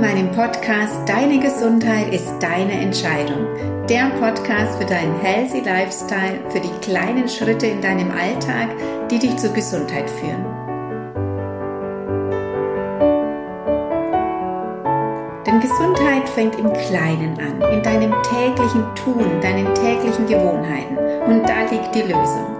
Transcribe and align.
in 0.00 0.06
meinem 0.06 0.30
Podcast 0.32 1.06
Deine 1.06 1.38
Gesundheit 1.40 2.12
ist 2.14 2.32
deine 2.40 2.72
Entscheidung. 2.72 3.46
Der 3.86 4.08
Podcast 4.18 4.78
für 4.78 4.86
deinen 4.86 5.20
healthy 5.20 5.60
Lifestyle, 5.60 6.40
für 6.48 6.60
die 6.60 6.72
kleinen 6.80 7.28
Schritte 7.28 7.66
in 7.66 7.82
deinem 7.82 8.10
Alltag, 8.10 8.70
die 9.10 9.18
dich 9.18 9.36
zur 9.36 9.52
Gesundheit 9.52 10.08
führen. 10.08 10.44
Denn 15.44 15.60
Gesundheit 15.60 16.28
fängt 16.30 16.58
im 16.58 16.72
Kleinen 16.72 17.38
an, 17.38 17.60
in 17.70 17.82
deinem 17.82 18.14
täglichen 18.22 18.86
Tun, 18.94 19.40
deinen 19.42 19.74
täglichen 19.74 20.26
Gewohnheiten. 20.26 20.96
Und 21.26 21.46
da 21.46 21.62
liegt 21.70 21.94
die 21.94 22.02
Lösung. 22.02 22.59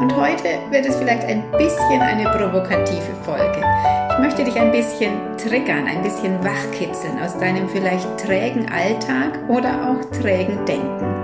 Und 0.00 0.14
heute 0.14 0.58
wird 0.70 0.84
es 0.84 0.96
vielleicht 0.96 1.24
ein 1.24 1.42
bisschen 1.52 2.02
eine 2.02 2.24
provokative 2.24 3.14
Folge. 3.24 3.64
Ich 4.10 4.18
möchte 4.18 4.44
dich 4.44 4.60
ein 4.60 4.70
bisschen 4.70 5.12
triggern, 5.38 5.86
ein 5.86 6.02
bisschen 6.02 6.42
wachkitzeln 6.44 7.18
aus 7.18 7.38
deinem 7.38 7.66
vielleicht 7.68 8.18
trägen 8.18 8.70
Alltag 8.70 9.38
oder 9.48 9.90
auch 9.90 10.20
trägen 10.20 10.64
Denken. 10.66 11.14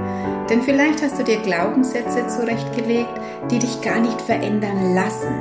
Denn 0.49 0.63
vielleicht 0.63 1.03
hast 1.03 1.19
du 1.19 1.23
dir 1.23 1.39
Glaubenssätze 1.43 2.27
zurechtgelegt, 2.29 3.13
die 3.51 3.59
dich 3.59 3.83
gar 3.83 4.01
nicht 4.01 4.21
verändern 4.21 4.95
lassen. 4.95 5.35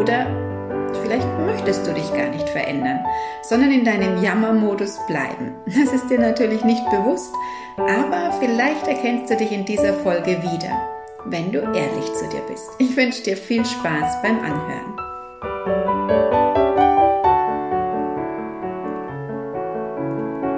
Oder 0.00 0.26
vielleicht 1.02 1.28
möchtest 1.44 1.86
du 1.86 1.92
dich 1.92 2.10
gar 2.14 2.28
nicht 2.30 2.48
verändern, 2.48 3.00
sondern 3.42 3.70
in 3.70 3.84
deinem 3.84 4.22
Jammermodus 4.22 4.98
bleiben. 5.06 5.56
Das 5.66 5.92
ist 5.92 6.08
dir 6.08 6.18
natürlich 6.18 6.64
nicht 6.64 6.84
bewusst, 6.90 7.34
aber 7.76 8.32
vielleicht 8.40 8.86
erkennst 8.86 9.30
du 9.30 9.36
dich 9.36 9.52
in 9.52 9.66
dieser 9.66 9.92
Folge 9.94 10.42
wieder, 10.42 10.97
wenn 11.26 11.52
du 11.52 11.58
ehrlich 11.58 12.12
zu 12.14 12.28
dir 12.28 12.42
bist. 12.48 12.68
Ich 12.78 12.96
wünsche 12.96 13.22
dir 13.22 13.36
viel 13.36 13.64
Spaß 13.64 14.22
beim 14.22 14.38
Anhören. 14.40 14.96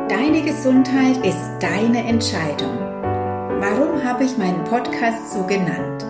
Deine 0.09 0.43
Gesundheit 0.43 1.25
ist 1.25 1.51
deine 1.61 2.07
Entscheidung. 2.07 2.79
Warum 3.61 4.03
habe 4.05 4.25
ich 4.25 4.37
meinen 4.39 4.65
Podcast 4.65 5.33
so 5.33 5.45
genannt? 5.45 6.05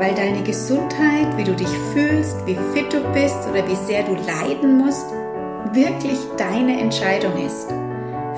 Weil 0.00 0.14
deine 0.14 0.42
Gesundheit, 0.42 1.36
wie 1.36 1.44
du 1.44 1.54
dich 1.54 1.68
fühlst, 1.92 2.46
wie 2.46 2.58
fit 2.72 2.92
du 2.92 3.00
bist 3.12 3.38
oder 3.48 3.66
wie 3.68 3.76
sehr 3.76 4.02
du 4.02 4.14
leiden 4.14 4.78
musst, 4.78 5.06
wirklich 5.72 6.18
deine 6.36 6.80
Entscheidung 6.80 7.36
ist. 7.44 7.72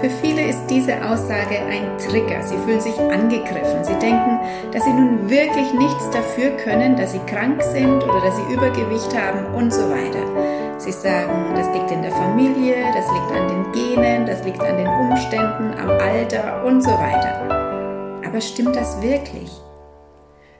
Für 0.01 0.11
viele 0.11 0.47
ist 0.47 0.67
diese 0.69 0.95
Aussage 1.03 1.57
ein 1.57 1.97
Trigger. 1.97 2.43
Sie 2.43 2.59
fühlen 2.59 2.81
sich 2.81 2.99
angegriffen. 2.99 3.83
Sie 3.83 3.99
denken, 3.99 4.39
dass 4.71 4.85
sie 4.85 4.93
nun 4.93 5.31
wirklich 5.31 5.73
nichts 5.73 6.11
dafür 6.11 6.51
können, 6.59 6.97
dass 6.97 7.13
sie 7.13 7.19
krank 7.21 7.63
sind 7.63 8.03
oder 8.05 8.21
dass 8.21 8.37
sie 8.37 8.53
Übergewicht 8.53 9.17
haben 9.17 9.55
und 9.55 9.73
so 9.73 9.89
weiter. 9.89 10.77
Sie 10.79 10.93
sagen, 10.93 11.55
das 11.55 11.67
liegt 11.75 11.91
in 11.91 12.03
der 12.03 12.13
Familie, 12.13 12.77
das 12.95 13.07
liegt 13.11 13.33
an 13.33 13.49
den 13.49 13.73
Genen, 13.73 14.27
das 14.27 14.45
liegt 14.45 14.61
an 14.61 14.77
den 14.77 14.87
Umständen, 14.87 15.73
am 15.79 15.89
Alter 15.89 16.63
und 16.67 16.83
so 16.83 16.91
weiter. 16.91 18.21
Aber 18.27 18.41
stimmt 18.43 18.77
das 18.77 19.01
wirklich? 19.01 19.51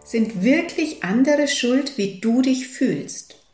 Sind 0.03 0.43
wirklich 0.43 1.05
andere 1.05 1.47
schuld, 1.47 1.99
wie 1.99 2.21
du 2.21 2.41
dich 2.41 2.69
fühlst? 2.69 3.46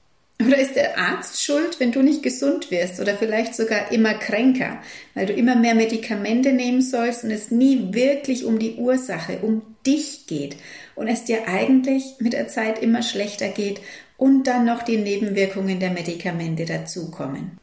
Oder 0.47 0.59
ist 0.59 0.77
der 0.77 0.99
Arzt 0.99 1.43
schuld, 1.43 1.79
wenn 1.79 1.93
du 1.93 2.03
nicht 2.03 2.23
gesund 2.23 2.71
wirst 2.71 3.01
oder 3.01 3.17
vielleicht 3.17 3.55
sogar 3.55 3.93
immer 3.93 4.15
kränker, 4.15 4.81
weil 5.15 5.27
du 5.27 5.33
immer 5.33 5.57
mehr 5.57 5.75
Medikamente 5.75 6.53
nehmen 6.53 6.83
sollst 6.83 7.25
und 7.25 7.31
es 7.31 7.51
nie 7.51 7.93
wirklich 7.93 8.45
um 8.45 8.59
die 8.59 8.75
Ursache, 8.75 9.39
um 9.43 9.63
dich 9.87 10.27
geht 10.27 10.57
und 10.95 11.09
es 11.09 11.25
dir 11.25 11.49
eigentlich 11.49 12.15
mit 12.19 12.33
der 12.33 12.49
Zeit 12.49 12.83
immer 12.83 13.03
schlechter 13.03 13.49
geht 13.49 13.81
und 14.17 14.47
dann 14.47 14.65
noch 14.65 14.83
die 14.83 14.97
Nebenwirkungen 14.97 15.81
der 15.81 15.91
Medikamente 15.91 16.65
dazukommen? 16.65 17.59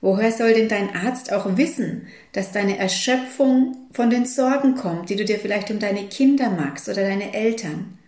Woher 0.00 0.30
soll 0.30 0.52
denn 0.52 0.68
dein 0.68 0.94
Arzt 0.94 1.32
auch 1.32 1.56
wissen, 1.56 2.06
dass 2.32 2.52
deine 2.52 2.78
Erschöpfung 2.78 3.76
von 3.92 4.10
den 4.10 4.26
Sorgen 4.26 4.74
kommt, 4.74 5.08
die 5.08 5.16
du 5.16 5.24
dir 5.24 5.38
vielleicht 5.38 5.70
um 5.70 5.78
deine 5.78 6.04
Kinder 6.04 6.50
magst 6.50 6.88
oder 6.88 7.02
deine 7.02 7.34
Eltern? 7.34 7.98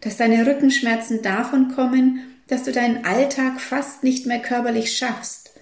Dass 0.00 0.16
deine 0.16 0.46
Rückenschmerzen 0.46 1.20
davon 1.20 1.74
kommen, 1.74 2.31
dass 2.52 2.64
du 2.64 2.72
deinen 2.72 3.06
Alltag 3.06 3.62
fast 3.62 4.04
nicht 4.04 4.26
mehr 4.26 4.38
körperlich 4.38 4.94
schaffst, 4.94 5.54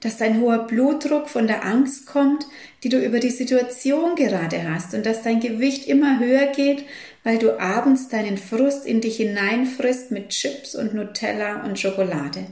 dass 0.00 0.18
dein 0.18 0.38
hoher 0.38 0.66
Blutdruck 0.66 1.30
von 1.30 1.46
der 1.46 1.64
Angst 1.64 2.04
kommt, 2.04 2.46
die 2.82 2.90
du 2.90 3.02
über 3.02 3.20
die 3.20 3.30
Situation 3.30 4.16
gerade 4.16 4.70
hast 4.70 4.92
und 4.92 5.06
dass 5.06 5.22
dein 5.22 5.40
Gewicht 5.40 5.88
immer 5.88 6.18
höher 6.18 6.48
geht, 6.48 6.84
weil 7.24 7.38
du 7.38 7.58
abends 7.58 8.08
deinen 8.08 8.36
Frust 8.36 8.84
in 8.84 9.00
dich 9.00 9.16
hineinfrisst 9.16 10.10
mit 10.10 10.28
Chips 10.28 10.74
und 10.74 10.92
Nutella 10.92 11.64
und 11.64 11.78
Schokolade. 11.78 12.44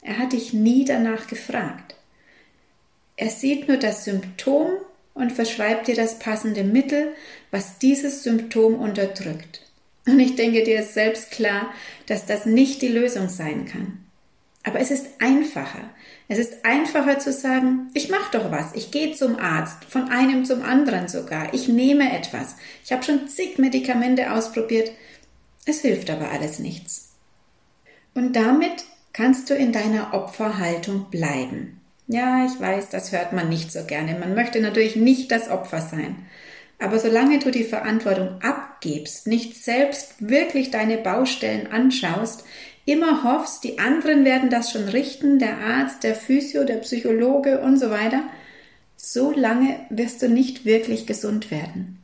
Er 0.00 0.16
hat 0.16 0.32
dich 0.32 0.54
nie 0.54 0.86
danach 0.86 1.26
gefragt. 1.26 1.94
Er 3.18 3.28
sieht 3.28 3.68
nur 3.68 3.76
das 3.76 4.06
Symptom 4.06 4.70
und 5.12 5.30
verschreibt 5.30 5.88
dir 5.88 5.94
das 5.94 6.18
passende 6.18 6.64
Mittel, 6.64 7.12
was 7.50 7.76
dieses 7.76 8.22
Symptom 8.22 8.76
unterdrückt. 8.76 9.67
Und 10.08 10.20
ich 10.20 10.36
denke, 10.36 10.62
dir 10.64 10.80
ist 10.80 10.94
selbst 10.94 11.30
klar, 11.30 11.72
dass 12.06 12.26
das 12.26 12.46
nicht 12.46 12.82
die 12.82 12.88
Lösung 12.88 13.28
sein 13.28 13.66
kann. 13.66 14.04
Aber 14.64 14.80
es 14.80 14.90
ist 14.90 15.06
einfacher. 15.18 15.90
Es 16.28 16.38
ist 16.38 16.64
einfacher 16.64 17.18
zu 17.18 17.32
sagen, 17.32 17.90
ich 17.94 18.10
mache 18.10 18.32
doch 18.32 18.50
was, 18.50 18.74
ich 18.74 18.90
gehe 18.90 19.14
zum 19.14 19.38
Arzt, 19.38 19.84
von 19.84 20.10
einem 20.10 20.44
zum 20.44 20.62
anderen 20.62 21.08
sogar, 21.08 21.54
ich 21.54 21.68
nehme 21.68 22.14
etwas. 22.14 22.56
Ich 22.84 22.92
habe 22.92 23.02
schon 23.02 23.28
zig 23.28 23.58
Medikamente 23.58 24.32
ausprobiert, 24.32 24.90
es 25.64 25.80
hilft 25.80 26.10
aber 26.10 26.30
alles 26.30 26.58
nichts. 26.58 27.14
Und 28.14 28.34
damit 28.36 28.84
kannst 29.12 29.48
du 29.48 29.54
in 29.54 29.72
deiner 29.72 30.12
Opferhaltung 30.12 31.06
bleiben. 31.10 31.80
Ja, 32.06 32.46
ich 32.46 32.60
weiß, 32.60 32.88
das 32.88 33.12
hört 33.12 33.32
man 33.32 33.48
nicht 33.48 33.72
so 33.72 33.84
gerne. 33.84 34.18
Man 34.18 34.34
möchte 34.34 34.60
natürlich 34.60 34.96
nicht 34.96 35.30
das 35.30 35.50
Opfer 35.50 35.80
sein. 35.80 36.16
Aber 36.78 36.98
solange 36.98 37.38
du 37.38 37.50
die 37.50 37.64
Verantwortung 37.64 38.40
abgibst, 38.78 39.26
nicht 39.26 39.62
selbst 39.62 40.14
wirklich 40.20 40.70
deine 40.70 40.98
Baustellen 40.98 41.66
anschaust, 41.66 42.44
immer 42.84 43.24
hoffst, 43.24 43.64
die 43.64 43.78
anderen 43.78 44.24
werden 44.24 44.50
das 44.50 44.70
schon 44.70 44.84
richten, 44.84 45.38
der 45.38 45.58
Arzt, 45.58 46.04
der 46.04 46.14
Physio, 46.14 46.64
der 46.64 46.76
Psychologe 46.76 47.60
und 47.60 47.76
so 47.78 47.90
weiter, 47.90 48.22
so 48.96 49.30
lange 49.32 49.80
wirst 49.90 50.22
du 50.22 50.28
nicht 50.28 50.64
wirklich 50.64 51.06
gesund 51.06 51.50
werden. 51.50 51.98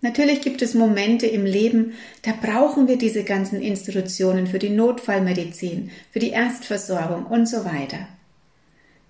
Natürlich 0.00 0.40
gibt 0.40 0.62
es 0.62 0.74
Momente 0.74 1.26
im 1.26 1.44
Leben, 1.44 1.92
da 2.22 2.32
brauchen 2.32 2.88
wir 2.88 2.96
diese 2.96 3.22
ganzen 3.22 3.62
Institutionen 3.62 4.48
für 4.48 4.58
die 4.58 4.70
Notfallmedizin, 4.70 5.90
für 6.10 6.18
die 6.18 6.30
Erstversorgung 6.30 7.26
und 7.26 7.46
so 7.46 7.64
weiter. 7.64 8.08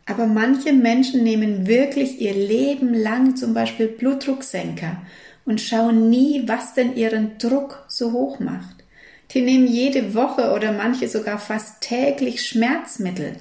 Aber 0.05 0.27
manche 0.27 0.73
Menschen 0.73 1.23
nehmen 1.23 1.67
wirklich 1.67 2.21
ihr 2.21 2.35
Leben 2.35 2.93
lang 2.93 3.37
zum 3.37 3.55
Beispiel 3.55 3.87
Blutdrucksenker 3.87 5.01
und 5.45 5.61
schauen 5.61 6.11
nie, 6.11 6.45
was 6.47 6.75
denn 6.75 6.97
ihren 6.97 7.39
Druck 7.39 7.85
so 7.89 8.13
hoch 8.13 8.39
macht. 8.41 8.85
Die 9.33 9.41
nehmen 9.41 9.67
jede 9.67 10.15
Woche 10.15 10.53
oder 10.53 10.73
manche 10.73 11.09
sogar 11.09 11.39
fast 11.39 11.81
täglich 11.81 12.47
Schmerzmittel 12.47 13.37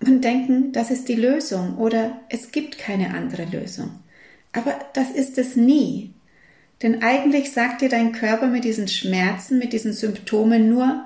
und 0.00 0.22
denken, 0.22 0.72
das 0.72 0.90
ist 0.90 1.08
die 1.08 1.14
Lösung 1.14 1.76
oder 1.78 2.20
es 2.28 2.50
gibt 2.50 2.78
keine 2.78 3.14
andere 3.14 3.44
Lösung. 3.44 3.90
Aber 4.52 4.74
das 4.94 5.10
ist 5.10 5.38
es 5.38 5.56
nie. 5.56 6.12
Denn 6.82 7.02
eigentlich 7.02 7.52
sagt 7.52 7.80
dir 7.82 7.88
dein 7.88 8.12
Körper 8.12 8.48
mit 8.48 8.64
diesen 8.64 8.88
Schmerzen, 8.88 9.58
mit 9.58 9.72
diesen 9.72 9.92
Symptomen 9.92 10.68
nur, 10.68 11.04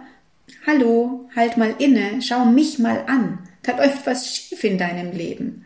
Hallo, 0.66 1.28
halt 1.34 1.56
mal 1.56 1.74
inne, 1.78 2.22
schau 2.22 2.44
mich 2.44 2.78
mal 2.78 3.04
an. 3.06 3.40
Da 3.62 3.76
läuft 3.76 4.06
was 4.06 4.34
schief 4.34 4.64
in 4.64 4.78
deinem 4.78 5.12
Leben. 5.12 5.65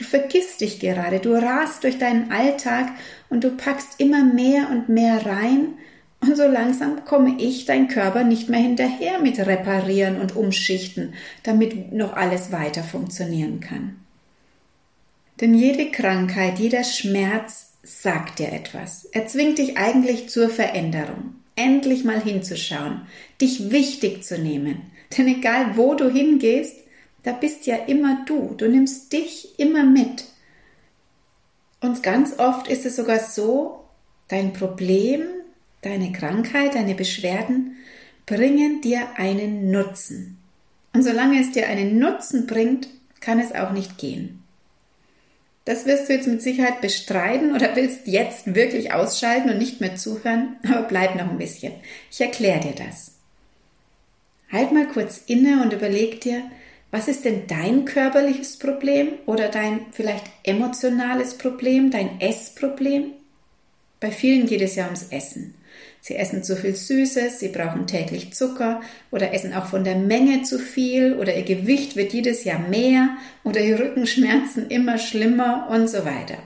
Du 0.00 0.06
vergisst 0.06 0.62
dich 0.62 0.80
gerade, 0.80 1.18
du 1.18 1.34
rast 1.34 1.84
durch 1.84 1.98
deinen 1.98 2.32
Alltag 2.32 2.88
und 3.28 3.44
du 3.44 3.50
packst 3.50 4.00
immer 4.00 4.24
mehr 4.24 4.70
und 4.70 4.88
mehr 4.88 5.26
rein 5.26 5.74
und 6.20 6.38
so 6.38 6.46
langsam 6.46 7.04
komme 7.04 7.36
ich, 7.38 7.66
dein 7.66 7.88
Körper, 7.88 8.24
nicht 8.24 8.48
mehr 8.48 8.60
hinterher 8.60 9.18
mit 9.18 9.38
Reparieren 9.38 10.18
und 10.18 10.34
Umschichten, 10.34 11.12
damit 11.42 11.92
noch 11.92 12.14
alles 12.14 12.50
weiter 12.50 12.82
funktionieren 12.82 13.60
kann. 13.60 13.96
Denn 15.42 15.54
jede 15.54 15.90
Krankheit, 15.90 16.58
jeder 16.58 16.84
Schmerz 16.84 17.72
sagt 17.82 18.38
dir 18.38 18.52
etwas. 18.52 19.04
Er 19.12 19.26
zwingt 19.26 19.58
dich 19.58 19.76
eigentlich 19.76 20.30
zur 20.30 20.48
Veränderung. 20.48 21.34
Endlich 21.56 22.04
mal 22.04 22.22
hinzuschauen, 22.22 23.02
dich 23.38 23.70
wichtig 23.70 24.24
zu 24.24 24.38
nehmen. 24.38 24.80
Denn 25.16 25.28
egal 25.28 25.76
wo 25.76 25.94
du 25.94 26.08
hingehst, 26.10 26.76
da 27.22 27.32
bist 27.32 27.66
ja 27.66 27.76
immer 27.76 28.24
du. 28.26 28.54
Du 28.56 28.68
nimmst 28.68 29.12
dich 29.12 29.58
immer 29.58 29.84
mit. 29.84 30.24
Und 31.80 32.02
ganz 32.02 32.38
oft 32.38 32.68
ist 32.68 32.86
es 32.86 32.96
sogar 32.96 33.18
so, 33.18 33.84
dein 34.28 34.52
Problem, 34.52 35.22
deine 35.82 36.12
Krankheit, 36.12 36.74
deine 36.74 36.94
Beschwerden 36.94 37.76
bringen 38.26 38.80
dir 38.80 39.08
einen 39.16 39.70
Nutzen. 39.70 40.38
Und 40.92 41.02
solange 41.02 41.40
es 41.40 41.52
dir 41.52 41.68
einen 41.68 41.98
Nutzen 41.98 42.46
bringt, 42.46 42.88
kann 43.20 43.38
es 43.38 43.52
auch 43.52 43.72
nicht 43.72 43.98
gehen. 43.98 44.42
Das 45.64 45.86
wirst 45.86 46.08
du 46.08 46.14
jetzt 46.14 46.26
mit 46.26 46.42
Sicherheit 46.42 46.80
bestreiten 46.80 47.54
oder 47.54 47.76
willst 47.76 48.06
jetzt 48.06 48.54
wirklich 48.54 48.92
ausschalten 48.92 49.50
und 49.50 49.58
nicht 49.58 49.80
mehr 49.80 49.94
zuhören, 49.96 50.56
aber 50.64 50.82
bleib 50.82 51.16
noch 51.16 51.30
ein 51.30 51.38
bisschen. 51.38 51.72
Ich 52.10 52.20
erkläre 52.20 52.60
dir 52.60 52.74
das. 52.74 53.12
Halt 54.50 54.72
mal 54.72 54.88
kurz 54.88 55.22
inne 55.26 55.62
und 55.62 55.72
überleg 55.72 56.20
dir, 56.20 56.42
Was 56.90 57.06
ist 57.06 57.24
denn 57.24 57.46
dein 57.46 57.84
körperliches 57.84 58.58
Problem 58.58 59.08
oder 59.26 59.48
dein 59.48 59.86
vielleicht 59.92 60.24
emotionales 60.42 61.34
Problem, 61.34 61.90
dein 61.90 62.20
Essproblem? 62.20 63.12
Bei 64.00 64.10
vielen 64.10 64.46
geht 64.46 64.62
es 64.62 64.74
ja 64.74 64.86
ums 64.86 65.08
Essen. 65.10 65.54
Sie 66.00 66.16
essen 66.16 66.42
zu 66.42 66.56
viel 66.56 66.74
Süßes, 66.74 67.38
sie 67.38 67.48
brauchen 67.48 67.86
täglich 67.86 68.32
Zucker 68.32 68.80
oder 69.10 69.34
essen 69.34 69.52
auch 69.52 69.66
von 69.66 69.84
der 69.84 69.96
Menge 69.96 70.42
zu 70.42 70.58
viel 70.58 71.14
oder 71.14 71.36
ihr 71.36 71.44
Gewicht 71.44 71.94
wird 71.94 72.12
jedes 72.12 72.44
Jahr 72.44 72.58
mehr 72.58 73.10
oder 73.44 73.60
ihr 73.60 73.78
Rückenschmerzen 73.78 74.68
immer 74.68 74.98
schlimmer 74.98 75.68
und 75.70 75.88
so 75.88 76.04
weiter. 76.04 76.38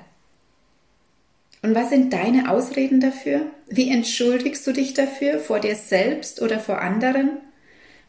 Und 1.62 1.74
was 1.74 1.88
sind 1.88 2.12
deine 2.12 2.50
Ausreden 2.50 3.00
dafür? 3.00 3.42
Wie 3.68 3.90
entschuldigst 3.90 4.66
du 4.66 4.72
dich 4.72 4.92
dafür 4.92 5.38
vor 5.38 5.60
dir 5.60 5.76
selbst 5.76 6.42
oder 6.42 6.58
vor 6.58 6.82
anderen? 6.82 7.38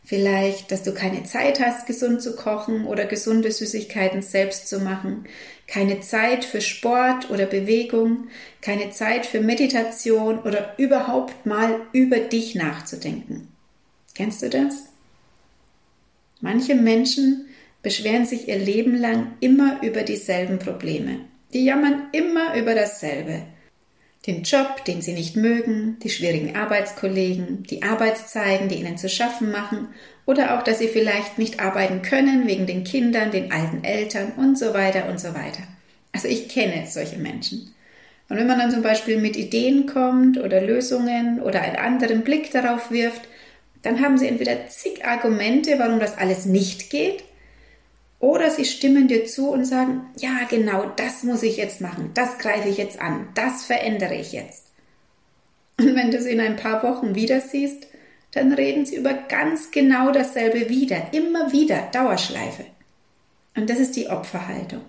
Vielleicht, 0.05 0.71
dass 0.71 0.83
du 0.83 0.93
keine 0.93 1.23
Zeit 1.23 1.59
hast, 1.59 1.87
gesund 1.87 2.21
zu 2.21 2.35
kochen 2.35 2.85
oder 2.85 3.05
gesunde 3.05 3.51
Süßigkeiten 3.51 4.21
selbst 4.21 4.67
zu 4.67 4.79
machen, 4.79 5.25
keine 5.67 5.99
Zeit 6.01 6.45
für 6.45 6.61
Sport 6.61 7.31
oder 7.31 7.47
Bewegung, 7.47 8.27
keine 8.61 8.91
Zeit 8.91 9.25
für 9.25 9.41
Meditation 9.41 10.39
oder 10.39 10.75
überhaupt 10.77 11.47
mal 11.47 11.79
über 11.91 12.19
dich 12.19 12.53
nachzudenken. 12.53 13.47
Kennst 14.13 14.43
du 14.43 14.49
das? 14.49 14.83
Manche 16.39 16.75
Menschen 16.75 17.47
beschweren 17.81 18.27
sich 18.27 18.47
ihr 18.47 18.59
Leben 18.59 18.95
lang 18.95 19.33
immer 19.39 19.81
über 19.81 20.03
dieselben 20.03 20.59
Probleme. 20.59 21.21
Die 21.51 21.65
jammern 21.65 22.09
immer 22.11 22.55
über 22.55 22.75
dasselbe 22.75 23.41
den 24.27 24.43
Job, 24.43 24.83
den 24.85 25.01
sie 25.01 25.13
nicht 25.13 25.35
mögen, 25.35 25.97
die 26.03 26.09
schwierigen 26.09 26.55
Arbeitskollegen, 26.55 27.63
die 27.63 27.83
Arbeitszeiten, 27.83 28.69
die 28.69 28.75
ihnen 28.75 28.97
zu 28.97 29.07
schaffen 29.07 29.51
machen 29.51 29.89
oder 30.25 30.57
auch, 30.57 30.63
dass 30.63 30.79
sie 30.79 30.87
vielleicht 30.87 31.37
nicht 31.37 31.59
arbeiten 31.59 32.01
können 32.01 32.47
wegen 32.47 32.65
den 32.65 32.83
Kindern, 32.83 33.31
den 33.31 33.51
alten 33.51 33.83
Eltern 33.83 34.33
und 34.37 34.57
so 34.57 34.73
weiter 34.73 35.07
und 35.09 35.19
so 35.19 35.29
weiter. 35.29 35.63
Also 36.11 36.27
ich 36.27 36.49
kenne 36.49 36.85
solche 36.87 37.17
Menschen. 37.17 37.71
Und 38.27 38.37
wenn 38.37 38.47
man 38.47 38.57
dann 38.57 38.71
zum 38.71 38.81
Beispiel 38.81 39.19
mit 39.19 39.35
Ideen 39.35 39.85
kommt 39.85 40.39
oder 40.39 40.61
Lösungen 40.61 41.39
oder 41.41 41.61
einen 41.61 41.75
anderen 41.75 42.23
Blick 42.23 42.51
darauf 42.51 42.89
wirft, 42.89 43.21
dann 43.83 44.01
haben 44.01 44.17
sie 44.17 44.27
entweder 44.27 44.67
zig 44.67 45.05
Argumente, 45.05 45.77
warum 45.77 45.99
das 45.99 46.17
alles 46.17 46.45
nicht 46.45 46.89
geht, 46.89 47.23
oder 48.19 48.49
sie 48.49 48.65
stimmen 48.65 49.07
dir 49.07 49.25
zu 49.25 49.49
und 49.49 49.65
sagen, 49.65 50.07
ja, 50.17 50.39
genau, 50.49 50.91
das 50.95 51.23
muss 51.23 51.43
ich 51.43 51.57
jetzt 51.57 51.81
machen, 51.81 52.11
das 52.13 52.37
greife 52.37 52.69
ich 52.69 52.77
jetzt 52.77 52.99
an, 52.99 53.27
das 53.35 53.65
verändere 53.65 54.15
ich 54.15 54.31
jetzt. 54.31 54.65
Und 55.77 55.95
wenn 55.95 56.11
du 56.11 56.21
sie 56.21 56.31
in 56.31 56.39
ein 56.39 56.55
paar 56.55 56.83
Wochen 56.83 57.15
wieder 57.15 57.41
siehst, 57.41 57.87
dann 58.31 58.53
reden 58.53 58.85
sie 58.85 58.95
über 58.95 59.13
ganz 59.13 59.71
genau 59.71 60.11
dasselbe 60.11 60.69
wieder, 60.69 61.13
immer 61.13 61.51
wieder, 61.51 61.89
Dauerschleife. 61.91 62.65
Und 63.55 63.69
das 63.69 63.79
ist 63.79 63.95
die 63.95 64.07
Opferhaltung. 64.07 64.81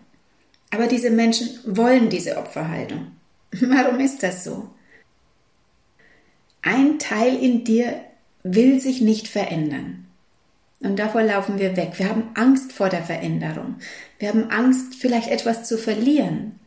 Aber 0.71 0.87
diese 0.87 1.11
Menschen 1.11 1.61
wollen 1.65 2.11
diese 2.11 2.39
Opferhaltung. 2.39 3.13
Warum 3.53 4.01
ist 4.01 4.23
das 4.23 4.45
so? 4.45 4.71
Ein 6.63 6.99
Teil 6.99 7.37
in 7.37 7.63
dir 7.63 8.01
will 8.43 8.81
sich 8.81 9.01
nicht 9.01 9.29
verändern. 9.29 10.06
Und 10.87 11.01
davor 11.01 11.23
laufen 11.23 11.59
wir 11.59 11.77
weg. 11.77 11.95
Wir 11.97 12.09
haben 12.09 12.31
Angst 12.35 12.73
vor 12.73 12.89
der 12.89 13.03
Veränderung. 13.03 13.77
Wir 14.21 14.29
haben 14.29 14.51
Angst, 14.51 14.95
vielleicht 14.95 15.29
etwas 15.29 15.65
zu 15.65 15.79
verlieren. 15.79 16.61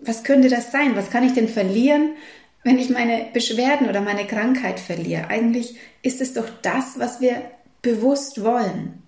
Was 0.00 0.24
könnte 0.24 0.48
das 0.48 0.72
sein? 0.72 0.96
Was 0.96 1.10
kann 1.10 1.22
ich 1.22 1.34
denn 1.34 1.48
verlieren, 1.48 2.14
wenn 2.64 2.78
ich 2.78 2.90
meine 2.90 3.28
Beschwerden 3.32 3.88
oder 3.88 4.00
meine 4.00 4.26
Krankheit 4.26 4.80
verliere? 4.80 5.28
Eigentlich 5.28 5.76
ist 6.02 6.20
es 6.20 6.34
doch 6.34 6.48
das, 6.62 6.98
was 6.98 7.20
wir 7.20 7.42
bewusst 7.80 8.42
wollen. 8.42 9.02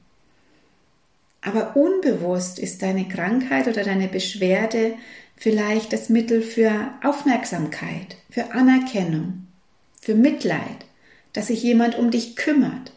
Aber 1.42 1.76
unbewusst 1.76 2.60
ist 2.60 2.82
deine 2.82 3.08
Krankheit 3.08 3.66
oder 3.66 3.82
deine 3.82 4.06
Beschwerde 4.06 4.94
vielleicht 5.36 5.92
das 5.92 6.08
Mittel 6.08 6.42
für 6.42 6.92
Aufmerksamkeit, 7.02 8.16
für 8.30 8.52
Anerkennung, 8.52 9.48
für 10.00 10.14
Mitleid, 10.14 10.84
dass 11.32 11.48
sich 11.48 11.62
jemand 11.64 11.98
um 11.98 12.12
dich 12.12 12.36
kümmert. 12.36 12.92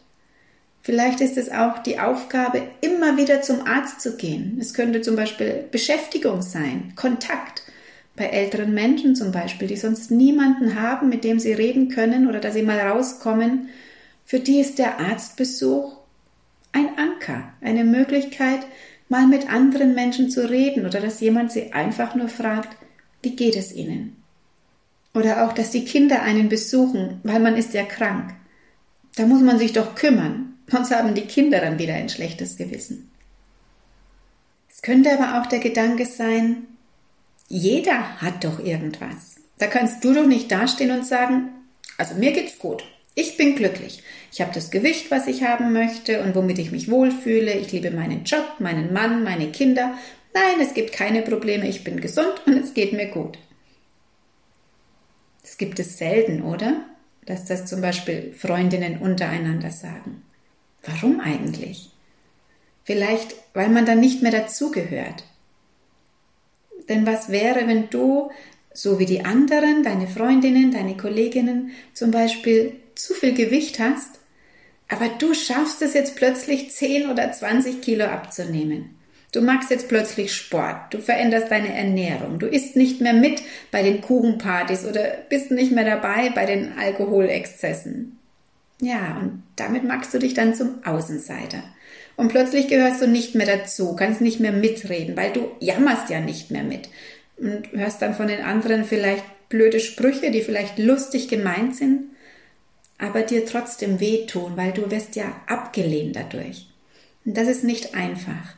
Vielleicht 0.84 1.22
ist 1.22 1.38
es 1.38 1.50
auch 1.50 1.78
die 1.78 1.98
Aufgabe, 1.98 2.60
immer 2.82 3.16
wieder 3.16 3.40
zum 3.40 3.66
Arzt 3.66 4.02
zu 4.02 4.18
gehen. 4.18 4.58
Es 4.60 4.74
könnte 4.74 5.00
zum 5.00 5.16
Beispiel 5.16 5.64
Beschäftigung 5.70 6.42
sein, 6.42 6.92
Kontakt. 6.94 7.62
Bei 8.16 8.26
älteren 8.26 8.74
Menschen 8.74 9.16
zum 9.16 9.32
Beispiel, 9.32 9.66
die 9.66 9.78
sonst 9.78 10.10
niemanden 10.10 10.78
haben, 10.78 11.08
mit 11.08 11.24
dem 11.24 11.38
sie 11.38 11.54
reden 11.54 11.88
können 11.88 12.28
oder 12.28 12.38
dass 12.38 12.52
sie 12.52 12.62
mal 12.62 12.78
rauskommen, 12.78 13.70
für 14.26 14.40
die 14.40 14.60
ist 14.60 14.78
der 14.78 15.00
Arztbesuch 15.00 15.96
ein 16.72 16.90
Anker, 16.98 17.54
eine 17.62 17.84
Möglichkeit, 17.84 18.60
mal 19.08 19.26
mit 19.26 19.50
anderen 19.50 19.94
Menschen 19.94 20.28
zu 20.28 20.50
reden 20.50 20.84
oder 20.84 21.00
dass 21.00 21.20
jemand 21.20 21.50
sie 21.50 21.72
einfach 21.72 22.14
nur 22.14 22.28
fragt, 22.28 22.76
wie 23.22 23.34
geht 23.34 23.56
es 23.56 23.74
ihnen? 23.74 24.16
Oder 25.14 25.46
auch, 25.46 25.54
dass 25.54 25.70
die 25.70 25.86
Kinder 25.86 26.20
einen 26.20 26.50
besuchen, 26.50 27.20
weil 27.22 27.40
man 27.40 27.56
ist 27.56 27.72
ja 27.72 27.84
krank. 27.84 28.34
Da 29.16 29.24
muss 29.24 29.40
man 29.40 29.58
sich 29.58 29.72
doch 29.72 29.94
kümmern. 29.94 30.53
Sonst 30.70 30.90
haben 30.90 31.14
die 31.14 31.26
Kinder 31.26 31.60
dann 31.60 31.78
wieder 31.78 31.94
ein 31.94 32.08
schlechtes 32.08 32.56
Gewissen. 32.56 33.10
Es 34.68 34.82
könnte 34.82 35.12
aber 35.12 35.40
auch 35.40 35.46
der 35.46 35.60
Gedanke 35.60 36.06
sein, 36.06 36.66
jeder 37.48 38.20
hat 38.20 38.44
doch 38.44 38.58
irgendwas. 38.58 39.36
Da 39.58 39.66
kannst 39.66 40.04
du 40.04 40.14
doch 40.14 40.26
nicht 40.26 40.50
dastehen 40.50 40.90
und 40.90 41.06
sagen, 41.06 41.50
also 41.98 42.14
mir 42.14 42.32
geht's 42.32 42.58
gut. 42.58 42.84
Ich 43.14 43.36
bin 43.36 43.54
glücklich. 43.54 44.02
Ich 44.32 44.40
habe 44.40 44.52
das 44.52 44.72
Gewicht, 44.72 45.10
was 45.10 45.28
ich 45.28 45.44
haben 45.44 45.72
möchte 45.72 46.22
und 46.22 46.34
womit 46.34 46.58
ich 46.58 46.72
mich 46.72 46.90
wohlfühle. 46.90 47.52
Ich 47.52 47.70
liebe 47.70 47.92
meinen 47.92 48.24
Job, 48.24 48.56
meinen 48.58 48.92
Mann, 48.92 49.22
meine 49.22 49.52
Kinder. 49.52 49.96
Nein, 50.32 50.60
es 50.60 50.74
gibt 50.74 50.92
keine 50.92 51.22
Probleme. 51.22 51.68
Ich 51.68 51.84
bin 51.84 52.00
gesund 52.00 52.42
und 52.46 52.54
es 52.54 52.74
geht 52.74 52.92
mir 52.92 53.06
gut. 53.06 53.38
Das 55.42 55.58
gibt 55.58 55.78
es 55.78 55.98
selten, 55.98 56.42
oder? 56.42 56.84
Dass 57.24 57.44
das 57.44 57.66
zum 57.66 57.80
Beispiel 57.80 58.34
Freundinnen 58.36 58.98
untereinander 58.98 59.70
sagen. 59.70 60.23
Warum 60.86 61.20
eigentlich? 61.20 61.90
Vielleicht, 62.84 63.34
weil 63.54 63.68
man 63.68 63.86
dann 63.86 64.00
nicht 64.00 64.22
mehr 64.22 64.32
dazugehört. 64.32 65.24
Denn 66.88 67.06
was 67.06 67.30
wäre, 67.30 67.66
wenn 67.66 67.88
du, 67.90 68.30
so 68.72 68.98
wie 68.98 69.06
die 69.06 69.24
anderen, 69.24 69.82
deine 69.82 70.06
Freundinnen, 70.06 70.70
deine 70.70 70.96
Kolleginnen 70.96 71.70
zum 71.94 72.10
Beispiel 72.10 72.74
zu 72.94 73.14
viel 73.14 73.32
Gewicht 73.32 73.78
hast, 73.78 74.20
aber 74.88 75.08
du 75.08 75.32
schaffst 75.32 75.80
es 75.80 75.94
jetzt 75.94 76.14
plötzlich 76.16 76.70
10 76.70 77.08
oder 77.08 77.32
20 77.32 77.80
Kilo 77.80 78.04
abzunehmen. 78.04 78.96
Du 79.32 79.40
machst 79.40 79.70
jetzt 79.70 79.88
plötzlich 79.88 80.32
Sport, 80.32 80.94
du 80.94 80.98
veränderst 80.98 81.50
deine 81.50 81.74
Ernährung, 81.74 82.38
du 82.38 82.46
isst 82.46 82.76
nicht 82.76 83.00
mehr 83.00 83.14
mit 83.14 83.42
bei 83.72 83.82
den 83.82 84.00
Kuchenpartys 84.00 84.84
oder 84.84 85.02
bist 85.28 85.50
nicht 85.50 85.72
mehr 85.72 85.84
dabei 85.84 86.30
bei 86.30 86.46
den 86.46 86.78
Alkoholexzessen. 86.78 88.18
Ja, 88.84 89.16
und 89.18 89.42
damit 89.56 89.84
magst 89.84 90.12
du 90.12 90.18
dich 90.18 90.34
dann 90.34 90.54
zum 90.54 90.84
Außenseiter. 90.84 91.62
Und 92.16 92.28
plötzlich 92.28 92.68
gehörst 92.68 93.00
du 93.00 93.08
nicht 93.08 93.34
mehr 93.34 93.46
dazu, 93.46 93.96
kannst 93.96 94.20
nicht 94.20 94.40
mehr 94.40 94.52
mitreden, 94.52 95.16
weil 95.16 95.32
du 95.32 95.52
jammerst 95.58 96.10
ja 96.10 96.20
nicht 96.20 96.50
mehr 96.50 96.64
mit. 96.64 96.90
Und 97.38 97.72
hörst 97.72 98.02
dann 98.02 98.14
von 98.14 98.28
den 98.28 98.42
anderen 98.42 98.84
vielleicht 98.84 99.24
blöde 99.48 99.80
Sprüche, 99.80 100.30
die 100.30 100.42
vielleicht 100.42 100.78
lustig 100.78 101.28
gemeint 101.28 101.74
sind, 101.74 102.10
aber 102.98 103.22
dir 103.22 103.46
trotzdem 103.46 104.00
wehtun, 104.00 104.54
weil 104.56 104.72
du 104.72 104.90
wirst 104.90 105.16
ja 105.16 105.34
abgelehnt 105.46 106.16
dadurch. 106.16 106.66
Und 107.24 107.38
das 107.38 107.48
ist 107.48 107.64
nicht 107.64 107.94
einfach. 107.94 108.54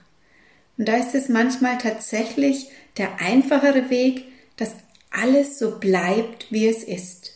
Und 0.76 0.88
da 0.88 0.97
ist 0.97 1.14
es 1.14 1.28
manchmal 1.28 1.78
tatsächlich 1.78 2.66
der 2.99 3.21
einfachere 3.21 3.90
Weg, 3.90 4.25
dass 4.56 4.75
alles 5.12 5.61
so 5.61 5.78
bleibt, 5.78 6.50
wie 6.50 6.66
es 6.66 6.83
ist. 6.83 7.36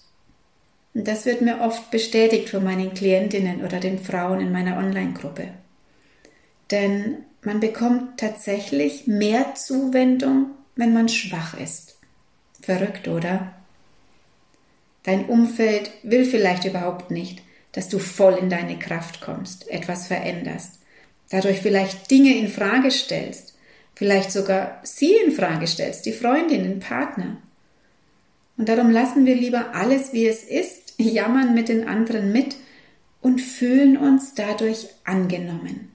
Und 0.94 1.06
das 1.06 1.25
wird 1.25 1.40
mir 1.40 1.61
oft 1.61 1.90
bestätigt 1.90 2.49
von 2.49 2.64
meinen 2.64 2.94
Klientinnen 2.94 3.64
oder 3.64 3.78
den 3.78 3.99
Frauen 3.99 4.40
in 4.40 4.52
meiner 4.52 4.76
Online-Gruppe. 4.76 5.49
Denn 6.70 7.25
man 7.42 7.61
bekommt 7.61 8.18
tatsächlich 8.18 9.06
mehr 9.06 9.54
Zuwendung, 9.54 10.50
wenn 10.76 10.92
man 10.92 11.09
schwach 11.09 11.59
ist. 11.59 11.97
Verrückt, 12.61 13.09
oder? 13.09 13.54
Dein 15.04 15.26
Umfeld 15.26 15.90
will 16.02 16.25
vielleicht 16.25 16.64
überhaupt 16.64 17.11
nicht, 17.11 17.42
dass 17.73 17.88
du 17.88 17.99
voll 17.99 18.35
in 18.35 18.50
deine 18.50 18.78
Kraft 18.78 19.20
kommst, 19.20 19.68
etwas 19.70 20.09
veränderst, 20.09 20.80
dadurch 21.30 21.61
vielleicht 21.61 22.11
Dinge 22.11 22.37
in 22.37 22.49
Frage 22.49 22.90
stellst, 22.90 23.56
vielleicht 23.94 24.32
sogar 24.32 24.80
sie 24.82 25.14
in 25.14 25.32
Frage 25.32 25.66
stellst, 25.66 26.04
die 26.04 26.12
Freundin, 26.12 26.64
den 26.64 26.80
Partner. 26.80 27.37
Und 28.61 28.69
darum 28.69 28.90
lassen 28.90 29.25
wir 29.25 29.35
lieber 29.37 29.75
alles, 29.75 30.12
wie 30.12 30.26
es 30.26 30.45
ist, 30.45 30.93
jammern 30.99 31.55
mit 31.55 31.71
den 31.71 31.88
anderen 31.88 32.31
mit 32.31 32.57
und 33.23 33.40
fühlen 33.40 33.97
uns 33.97 34.35
dadurch 34.35 34.87
angenommen. 35.02 35.90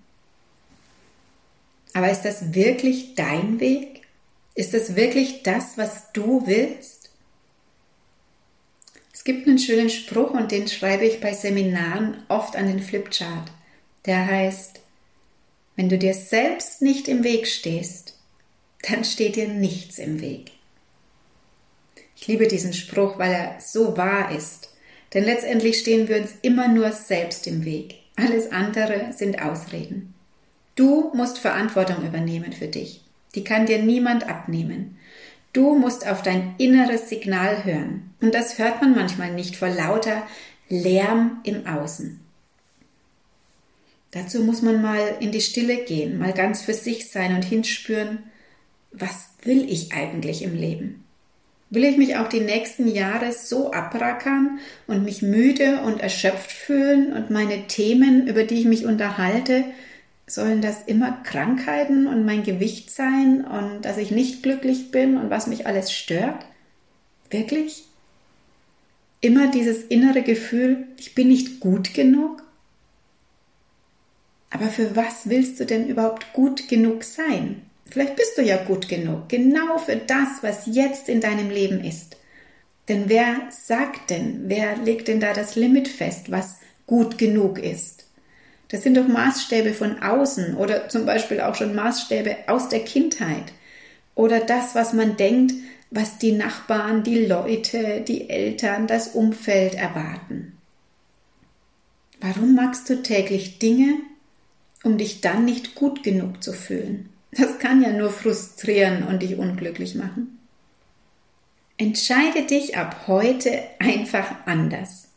Aber 1.94 2.10
ist 2.10 2.24
das 2.24 2.56
wirklich 2.56 3.14
dein 3.14 3.60
Weg? 3.60 4.02
Ist 4.56 4.74
das 4.74 4.96
wirklich 4.96 5.44
das, 5.44 5.78
was 5.78 6.12
du 6.14 6.48
willst? 6.48 7.12
Es 9.14 9.24
gibt 9.24 9.48
einen 9.48 9.60
schönen 9.60 9.92
Spruch 9.92 10.32
und 10.32 10.52
den 10.52 10.68
schreibe 10.68 11.06
ich 11.06 11.22
bei 11.22 11.34
Seminaren 11.34 12.24
oft 12.30 12.56
an 12.56 12.66
den 12.66 12.82
Flipchart. 12.82 13.52
Der 14.08 14.26
heißt, 14.26 14.80
Wenn 15.76 15.88
du 15.88 16.00
dir 16.00 16.16
selbst 16.16 16.82
nicht 16.82 17.08
im 17.10 17.24
Weg 17.24 17.46
stehst, 17.46 18.16
dann 18.90 19.04
steht 19.04 19.36
dir 19.36 19.50
nichts 19.50 20.00
im 20.00 20.20
Weg. 20.20 20.55
Ich 22.26 22.30
liebe 22.30 22.48
diesen 22.48 22.74
Spruch, 22.74 23.20
weil 23.20 23.32
er 23.32 23.56
so 23.60 23.98
wahr 23.98 24.32
ist. 24.36 24.74
Denn 25.14 25.26
letztendlich 25.26 25.78
stehen 25.78 26.08
wir 26.08 26.18
uns 26.18 26.32
immer 26.42 26.68
nur 26.68 26.92
selbst 26.92 27.46
im 27.46 27.66
Weg. 27.66 28.00
Alles 28.16 28.52
andere 28.52 29.14
sind 29.14 29.44
Ausreden. 29.44 30.16
Du 30.74 31.12
musst 31.14 31.38
Verantwortung 31.38 32.04
übernehmen 32.04 32.52
für 32.52 32.66
dich. 32.66 33.04
Die 33.36 33.44
kann 33.44 33.68
dir 33.68 33.78
niemand 33.78 34.28
abnehmen. 34.28 34.98
Du 35.54 35.76
musst 35.76 36.08
auf 36.08 36.24
dein 36.24 36.56
inneres 36.58 37.10
Signal 37.10 37.64
hören. 37.64 38.16
Und 38.20 38.34
das 38.34 38.58
hört 38.58 38.82
man 38.82 38.96
manchmal 38.96 39.32
nicht 39.32 39.56
vor 39.56 39.70
lauter 39.70 40.24
Lärm 40.68 41.42
im 41.44 41.68
Außen. 41.68 42.22
Dazu 44.10 44.44
muss 44.44 44.64
man 44.64 44.82
mal 44.82 45.18
in 45.20 45.32
die 45.32 45.42
Stille 45.42 45.78
gehen, 45.84 46.18
mal 46.18 46.34
ganz 46.34 46.64
für 46.64 46.74
sich 46.74 47.08
sein 47.08 47.36
und 47.36 47.46
hinspüren, 47.46 48.24
was 48.92 49.30
will 49.44 49.70
ich 49.70 49.94
eigentlich 49.94 50.42
im 50.42 50.56
Leben? 50.56 51.05
Will 51.70 51.84
ich 51.84 51.98
mich 51.98 52.16
auch 52.16 52.30
die 52.30 52.42
nächsten 52.42 52.88
Jahre 52.88 53.32
so 53.32 53.72
abrackern 53.72 54.60
und 54.88 55.04
mich 55.04 55.22
müde 55.22 55.82
und 55.82 56.00
erschöpft 56.00 56.52
fühlen 56.52 57.12
und 57.12 57.32
meine 57.32 57.68
Themen, 57.68 58.28
über 58.28 58.44
die 58.44 58.60
ich 58.60 58.66
mich 58.66 58.86
unterhalte, 58.86 59.66
sollen 60.28 60.62
das 60.62 60.84
immer 60.84 61.12
Krankheiten 61.24 62.08
und 62.08 62.26
mein 62.26 62.44
Gewicht 62.44 62.92
sein 62.92 63.46
und 63.46 63.84
dass 63.84 63.98
ich 63.98 64.12
nicht 64.12 64.44
glücklich 64.44 64.92
bin 64.92 65.18
und 65.18 65.30
was 65.30 65.48
mich 65.48 65.68
alles 65.68 65.92
stört? 65.92 66.46
Wirklich? 67.30 67.86
Immer 69.22 69.50
dieses 69.50 69.84
innere 69.84 70.22
Gefühl, 70.22 70.88
ich 70.98 71.16
bin 71.16 71.30
nicht 71.30 71.60
gut 71.60 71.94
genug? 71.94 72.44
Aber 74.50 74.68
für 74.68 74.96
was 74.96 75.30
willst 75.30 75.60
du 75.60 75.66
denn 75.66 75.88
überhaupt 75.88 76.32
gut 76.34 76.68
genug 76.70 77.04
sein? 77.04 77.64
Vielleicht 77.96 78.18
bist 78.18 78.38
du 78.38 78.42
ja 78.42 78.58
gut 78.58 78.90
genug, 78.90 79.30
genau 79.30 79.78
für 79.78 79.96
das, 79.96 80.28
was 80.42 80.66
jetzt 80.66 81.08
in 81.08 81.22
deinem 81.22 81.50
Leben 81.50 81.82
ist. 81.82 82.18
Denn 82.90 83.08
wer 83.08 83.38
sagt 83.52 84.10
denn, 84.10 84.50
wer 84.50 84.76
legt 84.76 85.08
denn 85.08 85.22
da 85.22 85.32
das 85.32 85.56
Limit 85.56 85.88
fest, 85.88 86.30
was 86.30 86.58
gut 86.88 87.18
genug 87.18 87.58
ist? 87.58 88.06
Das 88.68 88.84
sind 88.84 88.98
doch 88.98 89.08
Maßstäbe 89.08 89.72
von 89.72 90.04
außen 90.04 90.58
oder 90.58 90.90
zum 90.90 91.06
Beispiel 91.06 91.40
auch 91.40 91.56
schon 91.56 91.74
Maßstäbe 91.74 92.36
aus 92.48 92.68
der 92.68 92.82
Kindheit 92.82 93.54
oder 94.14 94.42
das, 94.42 94.76
was 94.76 94.92
man 94.92 95.16
denkt, 95.16 95.54
was 95.90 96.18
die 96.18 96.34
Nachbarn, 96.34 97.04
die 97.04 97.26
Leute, 97.26 98.04
die 98.06 98.30
Eltern, 98.30 98.88
das 98.88 99.08
Umfeld 99.08 99.76
erwarten. 99.76 100.58
Warum 102.20 102.56
magst 102.56 102.90
du 102.90 103.02
täglich 103.02 103.58
Dinge, 103.58 104.00
um 104.84 104.98
dich 104.98 105.22
dann 105.22 105.46
nicht 105.46 105.76
gut 105.76 106.04
genug 106.04 106.44
zu 106.44 106.52
fühlen? 106.52 107.08
Das 107.38 107.60
kann 107.60 107.82
ja 107.82 107.92
nur 107.92 108.10
frustrieren 108.10 109.04
und 109.04 109.22
dich 109.22 109.38
unglücklich 109.38 109.96
machen. 109.96 110.40
Entscheide 111.78 112.44
dich 112.44 112.78
ab 112.78 113.08
heute 113.08 113.52
einfach 113.80 114.46
anders. 114.46 115.10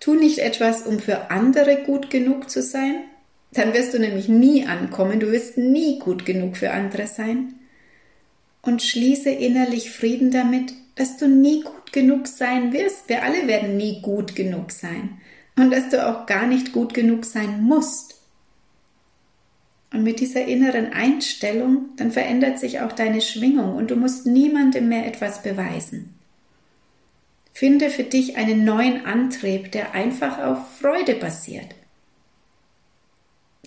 Tu 0.00 0.14
nicht 0.14 0.40
etwas, 0.40 0.82
um 0.82 0.98
für 0.98 1.30
andere 1.30 1.82
gut 1.84 2.10
genug 2.10 2.50
zu 2.50 2.60
sein, 2.60 3.04
dann 3.52 3.72
wirst 3.72 3.94
du 3.94 4.00
nämlich 4.00 4.28
nie 4.28 4.66
ankommen, 4.66 5.20
du 5.20 5.30
wirst 5.30 5.56
nie 5.56 6.00
gut 6.00 6.26
genug 6.26 6.56
für 6.56 6.72
andere 6.72 7.06
sein. 7.06 7.54
Und 8.62 8.82
schließe 8.82 9.30
innerlich 9.30 9.92
Frieden 9.92 10.30
damit, 10.32 10.72
dass 10.96 11.16
du 11.16 11.28
nie 11.28 11.62
gut 11.62 11.92
genug 11.92 12.26
sein 12.26 12.72
wirst. 12.72 13.08
Wir 13.08 13.22
alle 13.22 13.46
werden 13.46 13.76
nie 13.76 14.02
gut 14.02 14.34
genug 14.34 14.72
sein. 14.72 15.20
Und 15.56 15.70
dass 15.70 15.90
du 15.90 16.04
auch 16.04 16.26
gar 16.26 16.46
nicht 16.46 16.72
gut 16.72 16.94
genug 16.94 17.24
sein 17.24 17.62
musst. 17.62 18.13
Und 19.94 20.02
mit 20.02 20.18
dieser 20.18 20.44
inneren 20.44 20.92
Einstellung, 20.92 21.90
dann 21.96 22.10
verändert 22.10 22.58
sich 22.58 22.80
auch 22.80 22.90
deine 22.90 23.20
Schwingung 23.20 23.76
und 23.76 23.92
du 23.92 23.96
musst 23.96 24.26
niemandem 24.26 24.88
mehr 24.88 25.06
etwas 25.06 25.40
beweisen. 25.42 26.18
Finde 27.52 27.88
für 27.90 28.02
dich 28.02 28.36
einen 28.36 28.64
neuen 28.64 29.06
Antrieb, 29.06 29.70
der 29.70 29.94
einfach 29.94 30.38
auf 30.40 30.58
Freude 30.80 31.14
basiert. 31.14 31.76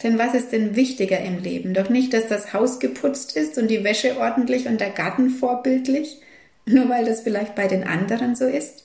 Denn 0.03 0.19
was 0.19 0.33
ist 0.33 0.51
denn 0.51 0.75
wichtiger 0.75 1.21
im 1.21 1.41
Leben? 1.41 1.73
Doch 1.73 1.89
nicht, 1.89 2.13
dass 2.13 2.27
das 2.27 2.51
Haus 2.51 2.79
geputzt 2.79 3.37
ist 3.37 3.57
und 3.57 3.69
die 3.69 3.85
Wäsche 3.85 4.19
ordentlich 4.19 4.67
und 4.67 4.81
der 4.81 4.89
Garten 4.89 5.29
vorbildlich, 5.29 6.19
nur 6.65 6.89
weil 6.89 7.05
das 7.05 7.21
vielleicht 7.21 7.55
bei 7.55 7.67
den 7.67 7.85
anderen 7.85 8.35
so 8.35 8.45
ist? 8.45 8.83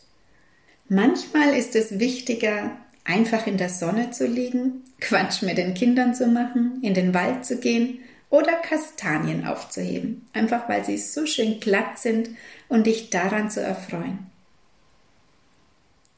Manchmal 0.89 1.57
ist 1.57 1.75
es 1.75 1.99
wichtiger, 1.99 2.77
einfach 3.05 3.47
in 3.47 3.57
der 3.57 3.69
Sonne 3.69 4.11
zu 4.11 4.27
liegen, 4.27 4.85
Quatsch 5.01 5.43
mit 5.43 5.59
den 5.59 5.75
Kindern 5.75 6.15
zu 6.15 6.27
machen, 6.27 6.79
in 6.83 6.95
den 6.95 7.15
Wald 7.15 7.45
zu 7.45 7.59
gehen 7.59 8.01
oder 8.31 8.53
Kastanien 8.55 9.45
aufzuheben, 9.47 10.27
einfach 10.33 10.69
weil 10.69 10.85
sie 10.85 10.97
so 10.97 11.27
schön 11.27 11.61
glatt 11.61 11.99
sind 11.99 12.31
und 12.69 12.87
dich 12.87 13.11
daran 13.11 13.51
zu 13.51 13.61
erfreuen. 13.61 14.31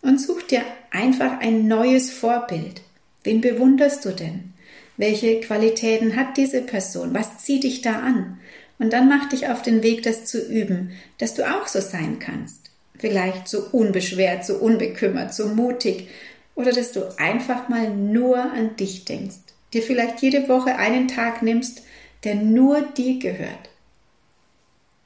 Und 0.00 0.21
such 0.21 0.43
dir 0.43 0.62
einfach 0.91 1.41
ein 1.41 1.67
neues 1.67 2.11
Vorbild. 2.11 2.83
Wen 3.25 3.41
bewunderst 3.41 4.05
du 4.05 4.11
denn? 4.11 4.53
Welche 4.97 5.41
Qualitäten 5.41 6.14
hat 6.14 6.37
diese 6.37 6.61
Person? 6.61 7.14
Was 7.14 7.38
zieht 7.38 7.64
dich 7.64 7.81
da 7.81 8.00
an? 8.00 8.38
Und 8.79 8.93
dann 8.93 9.09
mach 9.09 9.29
dich 9.29 9.49
auf 9.49 9.62
den 9.62 9.83
Weg, 9.83 10.03
das 10.03 10.25
zu 10.25 10.38
üben, 10.47 10.93
dass 11.19 11.35
du 11.35 11.43
auch 11.43 11.67
so 11.67 11.81
sein 11.81 12.19
kannst. 12.19 12.71
Vielleicht 12.99 13.49
so 13.49 13.67
unbeschwert, 13.73 14.45
so 14.45 14.57
unbekümmert, 14.57 15.35
so 15.35 15.49
mutig 15.49 16.09
oder 16.55 16.73
dass 16.73 16.93
du 16.93 17.19
einfach 17.19 17.69
mal 17.69 17.91
nur 17.91 18.39
an 18.39 18.77
dich 18.77 19.05
denkst, 19.05 19.37
dir 19.73 19.83
vielleicht 19.83 20.23
jede 20.23 20.49
Woche 20.49 20.77
einen 20.77 21.09
Tag 21.09 21.43
nimmst, 21.43 21.83
der 22.23 22.37
nur 22.37 22.81
dir 22.81 23.19
gehört. 23.19 23.71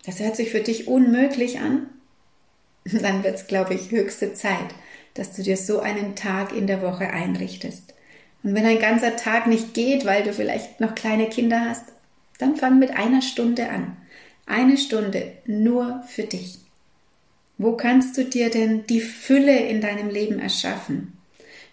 Das 0.05 0.21
hört 0.21 0.37
sich 0.37 0.50
für 0.50 0.61
dich 0.61 0.88
unmöglich 0.88 1.59
an? 1.59 1.87
Dann 2.85 3.25
wird 3.25 3.37
es, 3.37 3.47
glaube 3.47 3.75
ich, 3.75 3.90
höchste 3.90 4.35
Zeit, 4.35 4.75
dass 5.14 5.33
du 5.35 5.43
dir 5.43 5.57
so 5.57 5.81
einen 5.81 6.17
Tag 6.17 6.52
in 6.52 6.67
der 6.67 6.83
Woche 6.83 7.09
einrichtest. 7.09 7.95
Und 8.43 8.55
wenn 8.55 8.64
ein 8.64 8.78
ganzer 8.78 9.17
Tag 9.17 9.47
nicht 9.47 9.75
geht, 9.75 10.05
weil 10.05 10.23
du 10.23 10.33
vielleicht 10.33 10.81
noch 10.81 10.95
kleine 10.95 11.28
Kinder 11.28 11.61
hast, 11.69 11.85
dann 12.38 12.57
fang 12.57 12.78
mit 12.78 12.93
einer 12.93 13.21
Stunde 13.21 13.69
an. 13.69 13.97
Eine 14.47 14.78
Stunde 14.78 15.33
nur 15.45 16.02
für 16.07 16.23
dich. 16.23 16.59
Wo 17.59 17.76
kannst 17.76 18.17
du 18.17 18.25
dir 18.25 18.50
denn 18.50 18.87
die 18.87 19.00
Fülle 19.00 19.59
in 19.59 19.81
deinem 19.81 20.09
Leben 20.09 20.38
erschaffen? 20.38 21.17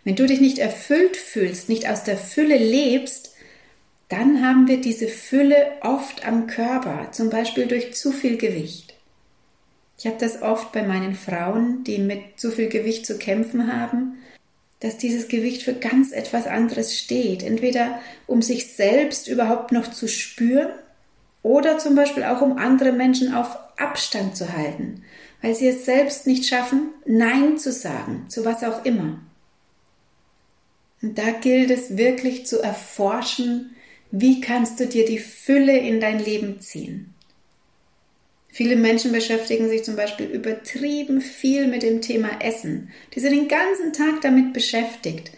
Wenn 0.06 0.16
du 0.16 0.26
dich 0.28 0.40
nicht 0.40 0.60
erfüllt 0.60 1.18
fühlst, 1.18 1.68
nicht 1.68 1.90
aus 1.90 2.04
der 2.04 2.18
Fülle 2.18 2.58
lebst, 2.58 3.34
dann 4.08 4.46
haben 4.46 4.68
wir 4.68 4.80
diese 4.80 5.08
Fülle 5.08 5.74
oft 5.82 6.26
am 6.26 6.46
Körper, 6.46 7.12
zum 7.12 7.32
Beispiel 7.32 7.66
durch 7.66 7.96
zu 7.96 8.12
viel 8.12 8.38
Gewicht. 8.38 8.94
Ich 9.98 10.06
habe 10.06 10.18
das 10.20 10.42
oft 10.42 10.72
bei 10.72 10.84
meinen 10.84 11.16
Frauen, 11.16 11.84
die 11.84 11.98
mit 11.98 12.40
zu 12.40 12.52
viel 12.52 12.70
Gewicht 12.70 13.06
zu 13.06 13.18
kämpfen 13.18 13.74
haben, 13.74 14.18
dass 14.80 14.98
dieses 14.98 15.28
Gewicht 15.28 15.64
für 15.64 15.74
ganz 15.74 16.12
etwas 16.12 16.46
anderes 16.46 16.96
steht. 16.96 17.42
Entweder 17.42 18.00
um 18.28 18.44
sich 18.44 18.74
selbst 18.74 19.28
überhaupt 19.28 19.72
noch 19.72 19.90
zu 19.90 20.08
spüren 20.08 20.70
oder 21.42 21.80
zum 21.80 21.96
Beispiel 21.96 22.24
auch 22.26 22.42
um 22.42 22.58
andere 22.58 22.92
Menschen 22.92 23.34
auf 23.34 23.58
Abstand 23.78 24.38
zu 24.38 24.54
halten, 24.54 25.04
weil 25.42 25.56
sie 25.56 25.68
es 25.70 25.86
selbst 25.86 26.28
nicht 26.28 26.46
schaffen, 26.46 26.90
Nein 27.06 27.58
zu 27.58 27.72
sagen, 27.72 28.26
zu 28.30 28.46
was 28.46 28.64
auch 28.64 28.86
immer. 28.86 29.20
Und 31.06 31.20
da 31.20 31.30
gilt 31.30 31.70
es 31.70 31.98
wirklich 31.98 32.48
zu 32.48 32.64
erforschen, 32.64 33.76
wie 34.10 34.42
kannst 34.42 34.80
du 34.80 34.88
dir 34.88 35.06
die 35.06 35.20
Fülle 35.20 35.78
in 35.78 36.00
dein 36.00 36.18
Leben 36.18 36.62
ziehen. 36.62 37.14
Viele 38.48 38.76
Menschen 38.76 39.12
beschäftigen 39.12 39.70
sich 39.70 39.84
zum 39.84 39.96
Beispiel 39.96 40.26
übertrieben 40.26 41.22
viel 41.22 41.68
mit 41.68 41.84
dem 41.84 42.02
Thema 42.02 42.30
Essen. 42.40 42.90
Die 43.14 43.20
sind 43.20 43.34
den 43.34 43.48
ganzen 43.48 43.94
Tag 43.94 44.22
damit 44.22 44.52
beschäftigt. 44.52 45.32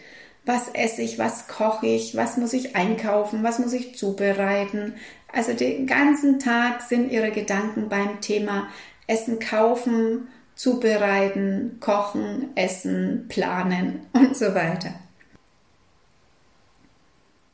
Was 0.46 0.68
esse 0.72 1.02
ich, 1.02 1.18
was 1.18 1.48
koche 1.48 1.88
ich, 1.88 2.16
was 2.16 2.38
muss 2.38 2.54
ich 2.54 2.74
einkaufen, 2.74 3.42
was 3.42 3.58
muss 3.58 3.74
ich 3.74 3.94
zubereiten. 3.94 4.94
Also 5.30 5.52
den 5.52 5.86
ganzen 5.86 6.38
Tag 6.38 6.80
sind 6.80 7.12
ihre 7.12 7.30
Gedanken 7.30 7.90
beim 7.90 8.22
Thema 8.22 8.68
Essen 9.06 9.38
kaufen, 9.38 10.28
zubereiten, 10.54 11.76
kochen, 11.78 12.52
essen, 12.54 13.26
planen 13.28 14.06
und 14.14 14.34
so 14.34 14.54
weiter. 14.54 14.94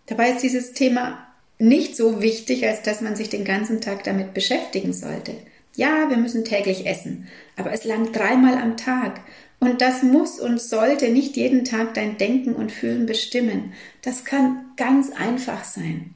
Dabei 0.06 0.30
ist 0.30 0.42
dieses 0.42 0.72
Thema 0.72 1.26
nicht 1.58 1.96
so 1.96 2.20
wichtig, 2.20 2.66
als 2.66 2.82
dass 2.82 3.00
man 3.00 3.16
sich 3.16 3.28
den 3.30 3.44
ganzen 3.44 3.80
Tag 3.80 4.04
damit 4.04 4.34
beschäftigen 4.34 4.92
sollte. 4.92 5.34
Ja, 5.76 6.08
wir 6.08 6.16
müssen 6.16 6.44
täglich 6.44 6.86
essen, 6.86 7.26
aber 7.56 7.72
es 7.72 7.84
langt 7.84 8.14
dreimal 8.14 8.54
am 8.54 8.76
Tag. 8.76 9.20
Und 9.60 9.80
das 9.80 10.02
muss 10.02 10.40
und 10.40 10.60
sollte 10.60 11.08
nicht 11.08 11.36
jeden 11.36 11.64
Tag 11.64 11.94
dein 11.94 12.18
Denken 12.18 12.54
und 12.54 12.70
Fühlen 12.70 13.06
bestimmen. 13.06 13.72
Das 14.02 14.24
kann 14.24 14.64
ganz 14.76 15.10
einfach 15.10 15.64
sein. 15.64 16.14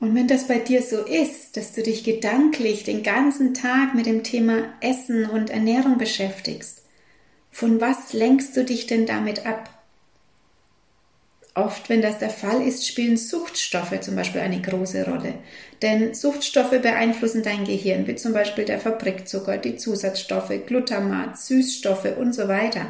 Und 0.00 0.14
wenn 0.14 0.28
das 0.28 0.48
bei 0.48 0.58
dir 0.58 0.82
so 0.82 1.04
ist, 1.04 1.56
dass 1.56 1.72
du 1.72 1.82
dich 1.82 2.04
gedanklich 2.04 2.84
den 2.84 3.02
ganzen 3.02 3.54
Tag 3.54 3.94
mit 3.94 4.06
dem 4.06 4.22
Thema 4.22 4.64
Essen 4.80 5.26
und 5.26 5.50
Ernährung 5.50 5.98
beschäftigst, 5.98 6.82
von 7.50 7.80
was 7.80 8.12
lenkst 8.12 8.56
du 8.56 8.64
dich 8.64 8.86
denn 8.86 9.06
damit 9.06 9.46
ab? 9.46 9.70
Oft, 11.56 11.88
wenn 11.88 12.02
das 12.02 12.18
der 12.18 12.30
Fall 12.30 12.66
ist, 12.66 12.84
spielen 12.86 13.16
Suchtstoffe 13.16 14.00
zum 14.00 14.16
Beispiel 14.16 14.40
eine 14.40 14.60
große 14.60 15.04
Rolle. 15.04 15.34
Denn 15.82 16.12
Suchtstoffe 16.12 16.80
beeinflussen 16.82 17.44
dein 17.44 17.64
Gehirn, 17.64 18.08
wie 18.08 18.16
zum 18.16 18.32
Beispiel 18.32 18.64
der 18.64 18.80
Fabrikzucker, 18.80 19.58
die 19.58 19.76
Zusatzstoffe, 19.76 20.52
Glutamat, 20.66 21.38
Süßstoffe 21.38 22.16
und 22.18 22.34
so 22.34 22.48
weiter. 22.48 22.86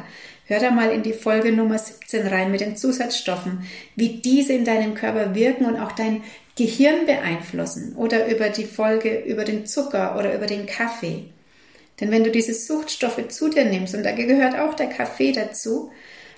Hör 0.47 0.59
da 0.59 0.71
mal 0.71 0.91
in 0.91 1.03
die 1.03 1.13
Folge 1.13 1.51
Nummer 1.51 1.77
17 1.77 2.25
rein 2.25 2.51
mit 2.51 2.61
den 2.61 2.75
Zusatzstoffen, 2.75 3.67
wie 3.95 4.21
diese 4.21 4.53
in 4.53 4.65
deinem 4.65 4.95
Körper 4.95 5.35
wirken 5.35 5.65
und 5.65 5.79
auch 5.79 5.91
dein 5.91 6.23
Gehirn 6.57 7.05
beeinflussen. 7.05 7.95
Oder 7.95 8.27
über 8.27 8.49
die 8.49 8.65
Folge 8.65 9.19
über 9.19 9.43
den 9.43 9.67
Zucker 9.67 10.17
oder 10.17 10.33
über 10.33 10.47
den 10.47 10.65
Kaffee. 10.65 11.25
Denn 11.99 12.09
wenn 12.11 12.23
du 12.23 12.31
diese 12.31 12.53
Suchtstoffe 12.53 13.27
zu 13.27 13.49
dir 13.49 13.65
nimmst, 13.65 13.93
und 13.93 14.03
da 14.03 14.11
gehört 14.11 14.57
auch 14.57 14.73
der 14.73 14.87
Kaffee 14.87 15.31
dazu, 15.31 15.91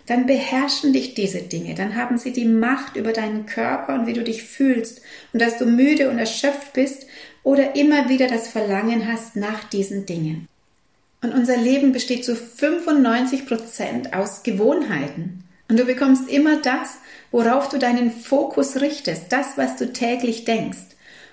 dann 0.08 0.26
beherrschen 0.26 0.94
dich 0.94 1.14
diese 1.14 1.42
Dinge, 1.42 1.76
dann 1.76 1.96
haben 1.96 2.18
sie 2.18 2.32
die 2.32 2.46
Macht 2.46 2.96
über 2.96 3.14
deinen 3.14 3.46
Körper 3.46 3.94
und 3.94 4.08
wie 4.08 4.14
du 4.14 4.24
dich 4.24 4.44
fühlst 4.44 5.02
und 5.34 5.42
dass 5.42 5.58
du 5.58 5.66
müde 5.66 6.10
und 6.10 6.18
erschöpft 6.18 6.74
bist 6.74 7.06
oder 7.44 7.76
immer 7.76 8.10
wieder 8.10 8.28
das 8.28 8.48
Verlangen 8.48 9.12
hast 9.12 9.36
nach 9.36 9.66
diesen 9.66 10.06
Dingen. 10.06 10.48
Und 11.22 11.34
unser 11.34 11.58
Leben 11.58 11.92
besteht 11.92 12.24
zu 12.24 12.36
95 12.36 13.46
Prozent 13.46 14.14
aus 14.14 14.44
Gewohnheiten. 14.44 15.44
Und 15.70 15.78
du 15.78 15.86
bekommst 15.86 16.30
immer 16.30 16.62
das, 16.62 16.98
worauf 17.32 17.68
du 17.68 17.78
deinen 17.78 18.12
Fokus 18.12 18.80
richtest, 18.80 19.24
das, 19.30 19.58
was 19.58 19.76
du 19.76 19.92
täglich 19.92 20.46
denkst. 20.46 20.78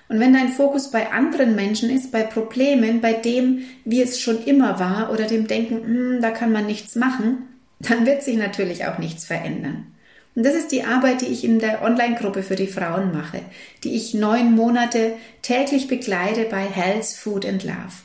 Und 0.09 0.19
wenn 0.19 0.33
dein 0.33 0.49
Fokus 0.49 0.91
bei 0.91 1.11
anderen 1.11 1.55
Menschen 1.55 1.89
ist, 1.89 2.11
bei 2.11 2.23
Problemen, 2.23 3.01
bei 3.01 3.13
dem, 3.13 3.63
wie 3.85 4.01
es 4.01 4.19
schon 4.19 4.43
immer 4.43 4.79
war 4.79 5.11
oder 5.11 5.25
dem 5.25 5.47
Denken, 5.47 5.83
hm, 5.83 6.21
da 6.21 6.31
kann 6.31 6.51
man 6.51 6.67
nichts 6.67 6.95
machen, 6.95 7.54
dann 7.79 8.05
wird 8.05 8.23
sich 8.23 8.37
natürlich 8.37 8.85
auch 8.85 8.97
nichts 8.97 9.25
verändern. 9.25 9.87
Und 10.35 10.45
das 10.45 10.53
ist 10.53 10.71
die 10.71 10.83
Arbeit, 10.83 11.21
die 11.21 11.27
ich 11.27 11.45
in 11.45 11.59
der 11.59 11.81
Online-Gruppe 11.81 12.43
für 12.43 12.57
die 12.57 12.67
Frauen 12.67 13.13
mache, 13.13 13.39
die 13.83 13.95
ich 13.95 14.13
neun 14.13 14.53
Monate 14.53 15.13
täglich 15.41 15.87
begleite 15.87 16.43
bei 16.43 16.65
Health, 16.65 17.05
Food 17.05 17.45
and 17.45 17.63
Love. 17.63 18.03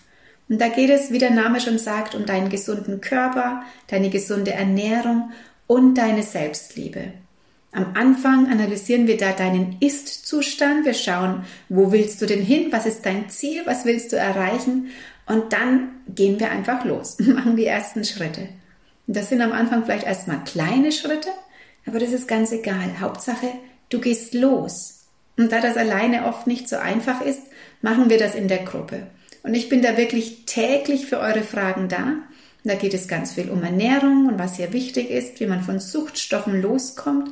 Und 0.48 0.60
da 0.60 0.68
geht 0.68 0.90
es, 0.90 1.10
wie 1.10 1.18
der 1.18 1.30
Name 1.30 1.60
schon 1.60 1.78
sagt, 1.78 2.14
um 2.14 2.26
deinen 2.26 2.48
gesunden 2.48 3.00
Körper, 3.00 3.62
deine 3.88 4.10
gesunde 4.10 4.52
Ernährung 4.52 5.30
und 5.66 5.94
deine 5.94 6.22
Selbstliebe. 6.22 7.12
Am 7.72 7.94
Anfang 7.94 8.50
analysieren 8.50 9.06
wir 9.06 9.16
da 9.16 9.30
deinen 9.32 9.76
Ist-Zustand. 9.78 10.84
Wir 10.84 10.94
schauen, 10.94 11.44
wo 11.68 11.92
willst 11.92 12.20
du 12.20 12.26
denn 12.26 12.42
hin? 12.42 12.68
Was 12.70 12.86
ist 12.86 13.06
dein 13.06 13.28
Ziel? 13.30 13.62
Was 13.64 13.84
willst 13.84 14.12
du 14.12 14.16
erreichen? 14.16 14.88
Und 15.26 15.52
dann 15.52 15.90
gehen 16.08 16.40
wir 16.40 16.50
einfach 16.50 16.84
los, 16.84 17.18
machen 17.20 17.56
die 17.56 17.66
ersten 17.66 18.04
Schritte. 18.04 18.48
Das 19.12 19.28
sind 19.28 19.40
am 19.40 19.50
Anfang 19.50 19.84
vielleicht 19.84 20.06
erstmal 20.06 20.44
kleine 20.44 20.92
Schritte, 20.92 21.30
aber 21.84 21.98
das 21.98 22.12
ist 22.12 22.28
ganz 22.28 22.52
egal. 22.52 23.00
Hauptsache, 23.00 23.48
du 23.88 23.98
gehst 23.98 24.34
los. 24.34 25.08
Und 25.36 25.50
da 25.50 25.60
das 25.60 25.76
alleine 25.76 26.26
oft 26.26 26.46
nicht 26.46 26.68
so 26.68 26.76
einfach 26.76 27.20
ist, 27.20 27.42
machen 27.82 28.08
wir 28.08 28.18
das 28.18 28.36
in 28.36 28.46
der 28.46 28.62
Gruppe. 28.62 29.08
Und 29.42 29.54
ich 29.54 29.68
bin 29.68 29.82
da 29.82 29.96
wirklich 29.96 30.46
täglich 30.46 31.06
für 31.06 31.18
eure 31.18 31.42
Fragen 31.42 31.88
da. 31.88 32.18
da 32.62 32.76
geht 32.76 32.94
es 32.94 33.08
ganz 33.08 33.32
viel 33.32 33.50
um 33.50 33.64
Ernährung 33.64 34.28
und 34.28 34.38
was 34.38 34.58
hier 34.58 34.72
wichtig 34.72 35.10
ist, 35.10 35.40
wie 35.40 35.46
man 35.46 35.62
von 35.62 35.80
Suchtstoffen 35.80 36.62
loskommt 36.62 37.30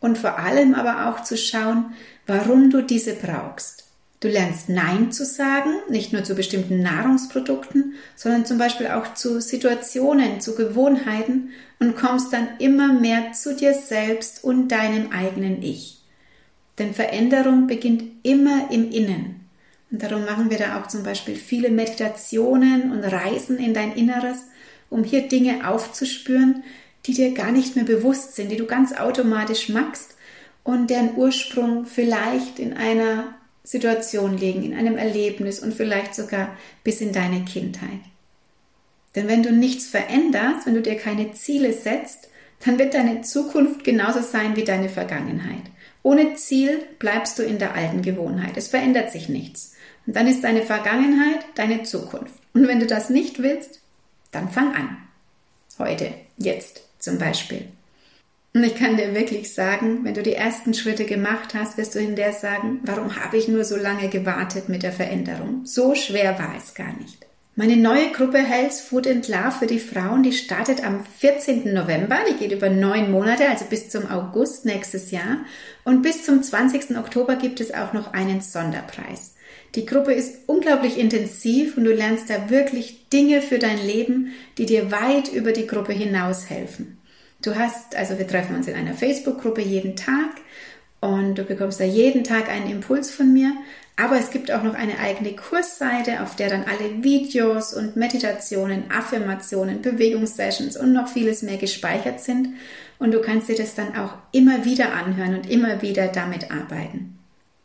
und 0.00 0.18
vor 0.18 0.38
allem 0.38 0.74
aber 0.74 1.08
auch 1.08 1.22
zu 1.22 1.38
schauen, 1.38 1.94
warum 2.26 2.68
du 2.68 2.82
diese 2.82 3.14
brauchst. 3.14 3.85
Du 4.20 4.28
lernst 4.28 4.70
Nein 4.70 5.12
zu 5.12 5.26
sagen, 5.26 5.70
nicht 5.90 6.12
nur 6.12 6.24
zu 6.24 6.34
bestimmten 6.34 6.80
Nahrungsprodukten, 6.80 7.94
sondern 8.14 8.46
zum 8.46 8.56
Beispiel 8.56 8.86
auch 8.88 9.14
zu 9.14 9.40
Situationen, 9.40 10.40
zu 10.40 10.54
Gewohnheiten 10.54 11.50
und 11.78 11.96
kommst 11.96 12.32
dann 12.32 12.48
immer 12.58 12.94
mehr 12.94 13.32
zu 13.32 13.54
dir 13.54 13.74
selbst 13.74 14.42
und 14.42 14.68
deinem 14.68 15.12
eigenen 15.12 15.62
Ich. 15.62 16.00
Denn 16.78 16.94
Veränderung 16.94 17.66
beginnt 17.66 18.04
immer 18.22 18.70
im 18.70 18.90
Innen. 18.90 19.46
Und 19.90 20.02
darum 20.02 20.24
machen 20.24 20.50
wir 20.50 20.58
da 20.58 20.80
auch 20.80 20.88
zum 20.88 21.02
Beispiel 21.02 21.36
viele 21.36 21.70
Meditationen 21.70 22.92
und 22.92 23.04
Reisen 23.04 23.58
in 23.58 23.74
dein 23.74 23.94
Inneres, 23.94 24.46
um 24.88 25.04
hier 25.04 25.28
Dinge 25.28 25.68
aufzuspüren, 25.68 26.64
die 27.04 27.12
dir 27.12 27.34
gar 27.34 27.52
nicht 27.52 27.76
mehr 27.76 27.84
bewusst 27.84 28.34
sind, 28.34 28.50
die 28.50 28.56
du 28.56 28.66
ganz 28.66 28.92
automatisch 28.92 29.68
machst 29.68 30.16
und 30.64 30.90
deren 30.90 31.16
Ursprung 31.16 31.86
vielleicht 31.86 32.58
in 32.58 32.72
einer 32.72 33.35
Situation 33.66 34.38
liegen, 34.38 34.62
in 34.62 34.74
einem 34.74 34.96
Erlebnis 34.96 35.58
und 35.58 35.74
vielleicht 35.74 36.14
sogar 36.14 36.56
bis 36.84 37.00
in 37.00 37.12
deine 37.12 37.44
Kindheit. 37.44 38.00
Denn 39.16 39.26
wenn 39.26 39.42
du 39.42 39.50
nichts 39.50 39.88
veränderst, 39.88 40.66
wenn 40.66 40.74
du 40.74 40.82
dir 40.82 40.96
keine 40.96 41.32
Ziele 41.32 41.72
setzt, 41.72 42.28
dann 42.64 42.78
wird 42.78 42.94
deine 42.94 43.22
Zukunft 43.22 43.82
genauso 43.82 44.22
sein 44.22 44.54
wie 44.54 44.64
deine 44.64 44.88
Vergangenheit. 44.88 45.64
Ohne 46.02 46.34
Ziel 46.34 46.84
bleibst 47.00 47.38
du 47.38 47.42
in 47.42 47.58
der 47.58 47.74
alten 47.74 48.02
Gewohnheit. 48.02 48.56
Es 48.56 48.68
verändert 48.68 49.10
sich 49.10 49.28
nichts. 49.28 49.74
Und 50.06 50.14
dann 50.14 50.28
ist 50.28 50.44
deine 50.44 50.62
Vergangenheit 50.62 51.44
deine 51.56 51.82
Zukunft. 51.82 52.34
Und 52.54 52.68
wenn 52.68 52.78
du 52.78 52.86
das 52.86 53.10
nicht 53.10 53.42
willst, 53.42 53.80
dann 54.30 54.48
fang 54.48 54.74
an. 54.74 54.96
Heute, 55.78 56.14
jetzt 56.38 56.82
zum 57.00 57.18
Beispiel. 57.18 57.66
Und 58.56 58.64
ich 58.64 58.74
kann 58.74 58.96
dir 58.96 59.14
wirklich 59.14 59.52
sagen, 59.52 60.00
wenn 60.04 60.14
du 60.14 60.22
die 60.22 60.32
ersten 60.32 60.72
Schritte 60.72 61.04
gemacht 61.04 61.52
hast, 61.52 61.76
wirst 61.76 61.94
du 61.94 61.98
hinterher 61.98 62.32
sagen, 62.32 62.80
warum 62.84 63.22
habe 63.22 63.36
ich 63.36 63.48
nur 63.48 63.64
so 63.64 63.76
lange 63.76 64.08
gewartet 64.08 64.70
mit 64.70 64.82
der 64.82 64.92
Veränderung? 64.92 65.66
So 65.66 65.94
schwer 65.94 66.38
war 66.38 66.54
es 66.56 66.72
gar 66.72 66.96
nicht. 66.96 67.26
Meine 67.54 67.76
neue 67.76 68.12
Gruppe 68.12 68.38
Health 68.38 68.72
Food 68.72 69.08
and 69.08 69.28
Love 69.28 69.52
für 69.58 69.66
die 69.66 69.78
Frauen, 69.78 70.22
die 70.22 70.32
startet 70.32 70.82
am 70.82 71.04
14. 71.04 71.74
November. 71.74 72.16
Die 72.30 72.36
geht 72.38 72.50
über 72.50 72.70
neun 72.70 73.10
Monate, 73.10 73.46
also 73.46 73.66
bis 73.66 73.90
zum 73.90 74.10
August 74.10 74.64
nächstes 74.64 75.10
Jahr. 75.10 75.40
Und 75.84 76.00
bis 76.00 76.24
zum 76.24 76.42
20. 76.42 76.96
Oktober 76.96 77.36
gibt 77.36 77.60
es 77.60 77.74
auch 77.74 77.92
noch 77.92 78.14
einen 78.14 78.40
Sonderpreis. 78.40 79.34
Die 79.74 79.84
Gruppe 79.84 80.14
ist 80.14 80.48
unglaublich 80.48 80.98
intensiv 80.98 81.76
und 81.76 81.84
du 81.84 81.92
lernst 81.92 82.30
da 82.30 82.48
wirklich 82.48 83.10
Dinge 83.10 83.42
für 83.42 83.58
dein 83.58 83.84
Leben, 83.86 84.32
die 84.56 84.64
dir 84.64 84.90
weit 84.90 85.30
über 85.30 85.52
die 85.52 85.66
Gruppe 85.66 85.92
hinaus 85.92 86.48
helfen. 86.48 86.95
Du 87.42 87.54
hast, 87.54 87.94
also 87.96 88.18
wir 88.18 88.26
treffen 88.26 88.56
uns 88.56 88.66
in 88.66 88.74
einer 88.74 88.94
Facebook-Gruppe 88.94 89.60
jeden 89.60 89.96
Tag 89.96 90.30
und 91.00 91.36
du 91.36 91.44
bekommst 91.44 91.80
da 91.80 91.84
jeden 91.84 92.24
Tag 92.24 92.48
einen 92.48 92.70
Impuls 92.70 93.10
von 93.10 93.32
mir. 93.32 93.52
Aber 93.98 94.18
es 94.18 94.30
gibt 94.30 94.52
auch 94.52 94.62
noch 94.62 94.74
eine 94.74 94.98
eigene 94.98 95.34
Kursseite, 95.34 96.22
auf 96.22 96.36
der 96.36 96.50
dann 96.50 96.64
alle 96.64 97.02
Videos 97.02 97.72
und 97.72 97.96
Meditationen, 97.96 98.90
Affirmationen, 98.90 99.80
Bewegungssessions 99.80 100.76
und 100.76 100.92
noch 100.92 101.08
vieles 101.08 101.42
mehr 101.42 101.56
gespeichert 101.56 102.20
sind. 102.20 102.48
Und 102.98 103.12
du 103.12 103.22
kannst 103.22 103.48
dir 103.48 103.56
das 103.56 103.74
dann 103.74 103.96
auch 103.96 104.14
immer 104.32 104.66
wieder 104.66 104.92
anhören 104.92 105.34
und 105.34 105.50
immer 105.50 105.80
wieder 105.80 106.08
damit 106.08 106.50
arbeiten. 106.50 107.15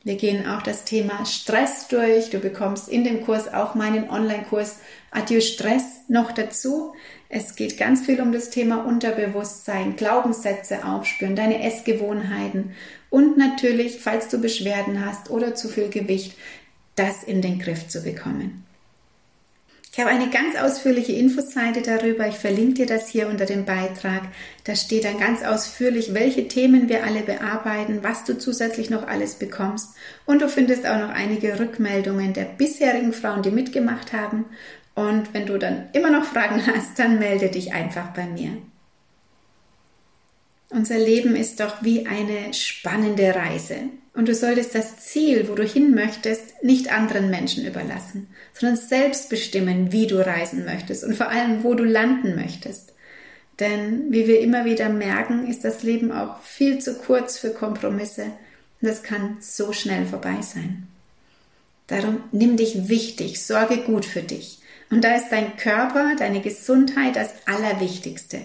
Wir 0.04 0.16
gehen 0.16 0.48
auch 0.48 0.64
das 0.64 0.84
Thema 0.84 1.26
Stress 1.26 1.88
durch. 1.88 2.32
Du 2.32 2.40
bekommst 2.40 2.90
in 2.90 3.04
dem 3.04 3.24
Kurs 3.24 3.54
auch 3.54 3.76
meinen 3.76 4.10
Online-Kurs 4.10 4.78
Adieu 5.12 5.42
Stress 5.42 6.02
noch 6.08 6.32
dazu. 6.32 6.94
Es 7.30 7.56
geht 7.56 7.78
ganz 7.78 8.02
viel 8.02 8.20
um 8.20 8.32
das 8.32 8.50
Thema 8.50 8.84
Unterbewusstsein, 8.86 9.96
Glaubenssätze 9.96 10.86
aufspüren, 10.86 11.36
deine 11.36 11.64
Essgewohnheiten 11.64 12.76
und 13.10 13.38
natürlich, 13.38 14.00
falls 14.00 14.28
du 14.28 14.40
Beschwerden 14.40 15.06
hast 15.06 15.30
oder 15.30 15.54
zu 15.54 15.70
viel 15.70 15.90
Gewicht, 15.90 16.36
das 16.96 17.24
in 17.24 17.42
den 17.42 17.60
Griff 17.60 17.88
zu 17.88 18.04
bekommen. 18.04 18.66
Ich 19.94 20.00
habe 20.00 20.10
eine 20.10 20.30
ganz 20.30 20.56
ausführliche 20.56 21.12
Infoseite 21.12 21.82
darüber. 21.82 22.26
Ich 22.28 22.38
verlinke 22.38 22.76
dir 22.76 22.86
das 22.86 23.10
hier 23.10 23.28
unter 23.28 23.46
dem 23.46 23.66
Beitrag. 23.66 24.22
Da 24.64 24.74
steht 24.76 25.04
dann 25.04 25.20
ganz 25.20 25.44
ausführlich, 25.44 26.14
welche 26.14 26.48
Themen 26.48 26.88
wir 26.88 27.04
alle 27.04 27.22
bearbeiten, 27.22 28.00
was 28.02 28.24
du 28.24 28.38
zusätzlich 28.38 28.90
noch 28.90 29.06
alles 29.06 29.36
bekommst. 29.36 29.90
Und 30.26 30.42
du 30.42 30.48
findest 30.48 30.88
auch 30.88 30.98
noch 30.98 31.10
einige 31.10 31.60
Rückmeldungen 31.60 32.32
der 32.32 32.46
bisherigen 32.46 33.12
Frauen, 33.12 33.44
die 33.44 33.52
mitgemacht 33.52 34.14
haben 34.14 34.46
und 34.96 35.34
wenn 35.34 35.46
du 35.46 35.58
dann 35.58 35.90
immer 35.94 36.10
noch 36.10 36.26
Fragen 36.26 36.66
hast, 36.68 37.00
dann 37.00 37.20
melde 37.20 37.50
dich 37.50 37.74
einfach 37.74 38.14
bei 38.14 38.26
mir. 38.26 38.58
Unser 40.72 40.98
Leben 40.98 41.36
ist 41.36 41.60
doch 41.60 41.84
wie 41.84 42.08
eine 42.08 42.54
spannende 42.54 43.36
Reise. 43.36 43.76
Und 44.14 44.30
du 44.30 44.36
solltest 44.36 44.74
das 44.74 44.98
Ziel, 45.00 45.50
wo 45.50 45.56
du 45.56 45.64
hin 45.64 45.94
möchtest, 45.94 46.64
nicht 46.64 46.92
anderen 46.92 47.30
Menschen 47.30 47.66
überlassen, 47.66 48.28
sondern 48.54 48.78
selbst 48.78 49.30
bestimmen, 49.30 49.92
wie 49.92 50.08
du 50.08 50.26
reisen 50.26 50.66
möchtest 50.66 51.04
und 51.04 51.16
vor 51.16 51.30
allem, 51.30 51.64
wo 51.64 51.74
du 51.74 51.84
landen 51.84 52.36
möchtest. 52.36 52.94
Denn 53.60 54.12
wie 54.12 54.28
wir 54.28 54.40
immer 54.40 54.66
wieder 54.66 54.90
merken, 54.90 55.46
ist 55.48 55.64
das 55.64 55.84
Leben 55.84 56.12
auch 56.12 56.42
viel 56.42 56.80
zu 56.80 56.96
kurz 56.96 57.38
für 57.38 57.52
Kompromisse 57.52 58.24
und 58.24 58.88
das 58.88 59.04
kann 59.04 59.38
so 59.40 59.74
schnell 59.74 60.06
vorbei 60.06 60.42
sein. 60.42 60.88
Darum 61.88 62.24
nimm 62.32 62.56
dich 62.56 62.88
wichtig, 62.88 63.42
sorge 63.42 63.78
gut 63.78 64.06
für 64.06 64.22
dich. 64.22 64.60
Und 64.90 65.04
da 65.04 65.16
ist 65.16 65.30
dein 65.30 65.56
Körper, 65.58 66.16
deine 66.18 66.42
Gesundheit 66.42 67.16
das 67.16 67.30
Allerwichtigste. 67.46 68.42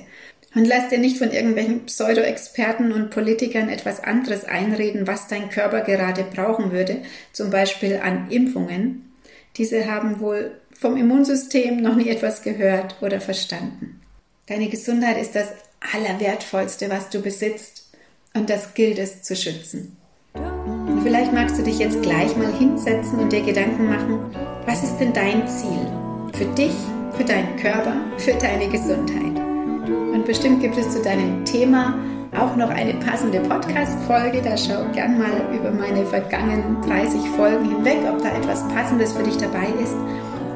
Und 0.57 0.65
lass 0.65 0.89
dir 0.89 0.97
nicht 0.97 1.19
von 1.19 1.33
irgendwelchen 1.33 1.85
Pseudo-Experten 1.85 2.91
und 2.91 3.11
Politikern 3.11 3.69
etwas 3.69 4.03
anderes 4.03 4.47
einreden, 4.47 5.07
was 5.07 5.29
dein 5.29 5.51
Körper 5.51 5.83
gerade 5.83 6.25
brauchen 6.25 6.73
würde, 6.73 7.03
zum 7.33 7.51
Beispiel 7.51 8.01
an 8.03 8.31
Impfungen. 8.31 9.13
Diese 9.59 9.85
haben 9.85 10.19
wohl 10.19 10.53
vom 10.73 10.97
Immunsystem 10.97 11.83
noch 11.83 11.95
nie 11.95 12.09
etwas 12.09 12.41
gehört 12.41 12.97
oder 13.03 13.21
verstanden. 13.21 14.01
Deine 14.47 14.71
Gesundheit 14.71 15.19
ist 15.21 15.37
das 15.37 15.49
Allerwertvollste, 15.93 16.89
was 16.89 17.11
du 17.11 17.21
besitzt. 17.21 17.91
Und 18.33 18.49
das 18.49 18.73
gilt 18.73 18.99
es 18.99 19.23
zu 19.23 19.37
schützen. 19.37 19.99
Und 20.33 21.03
vielleicht 21.03 21.35
magst 21.35 21.59
du 21.59 21.65
dich 21.65 21.79
jetzt 21.79 22.01
gleich 22.01 22.35
mal 22.35 22.53
hinsetzen 22.57 23.19
und 23.19 23.31
dir 23.31 23.43
Gedanken 23.43 23.91
machen, 23.91 24.35
was 24.65 24.83
ist 24.83 24.97
denn 24.97 25.13
dein 25.13 25.47
Ziel? 25.47 25.87
Für 26.33 26.47
dich, 26.55 26.75
für 27.15 27.25
deinen 27.25 27.57
Körper, 27.57 27.95
für 28.17 28.33
deine 28.35 28.69
Gesundheit. 28.71 29.46
Und 29.89 30.25
bestimmt 30.25 30.61
gibt 30.61 30.77
es 30.77 30.91
zu 30.91 31.03
deinem 31.03 31.45
Thema 31.45 31.95
auch 32.39 32.57
noch 32.57 32.71
eine 32.71 32.95
passende 32.95 33.41
Podcast-Folge. 33.41 34.43
Da 34.43 34.57
schau 34.57 34.85
gern 34.93 35.19
mal 35.19 35.55
über 35.55 35.71
meine 35.71 36.05
vergangenen 36.05 36.81
30 36.83 37.21
Folgen 37.37 37.65
hinweg, 37.65 37.99
ob 38.09 38.23
da 38.23 38.29
etwas 38.37 38.67
Passendes 38.69 39.13
für 39.13 39.23
dich 39.23 39.37
dabei 39.37 39.69
ist. 39.83 39.97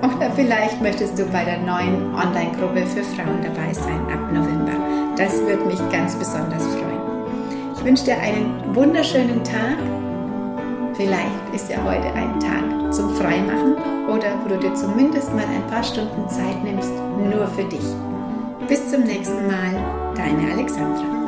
Oder 0.02 0.30
vielleicht 0.34 0.80
möchtest 0.80 1.18
du 1.18 1.24
bei 1.26 1.44
der 1.44 1.58
neuen 1.58 2.14
Online-Gruppe 2.14 2.86
für 2.86 3.02
Frauen 3.02 3.40
dabei 3.42 3.72
sein 3.72 4.00
ab 4.12 4.32
November. 4.32 4.72
Das 5.16 5.38
würde 5.40 5.64
mich 5.64 5.78
ganz 5.90 6.14
besonders 6.14 6.64
freuen. 6.66 7.00
Ich 7.76 7.84
wünsche 7.84 8.04
dir 8.04 8.18
einen 8.18 8.74
wunderschönen 8.74 9.42
Tag. 9.44 9.76
Vielleicht 10.94 11.54
ist 11.54 11.70
ja 11.70 11.78
heute 11.84 12.12
ein 12.14 12.38
Tag 12.40 12.92
zum 12.92 13.14
Freimachen 13.14 13.76
oder 14.08 14.34
wo 14.42 14.48
du 14.48 14.58
dir 14.58 14.74
zumindest 14.74 15.34
mal 15.34 15.44
ein 15.44 15.66
paar 15.70 15.82
Stunden 15.82 16.28
Zeit 16.28 16.62
nimmst, 16.62 16.92
nur 17.16 17.46
für 17.46 17.64
dich. 17.64 18.09
Bis 18.70 18.88
zum 18.88 19.02
nächsten 19.02 19.48
Mal, 19.48 20.14
deine 20.14 20.52
Alexandra. 20.52 21.19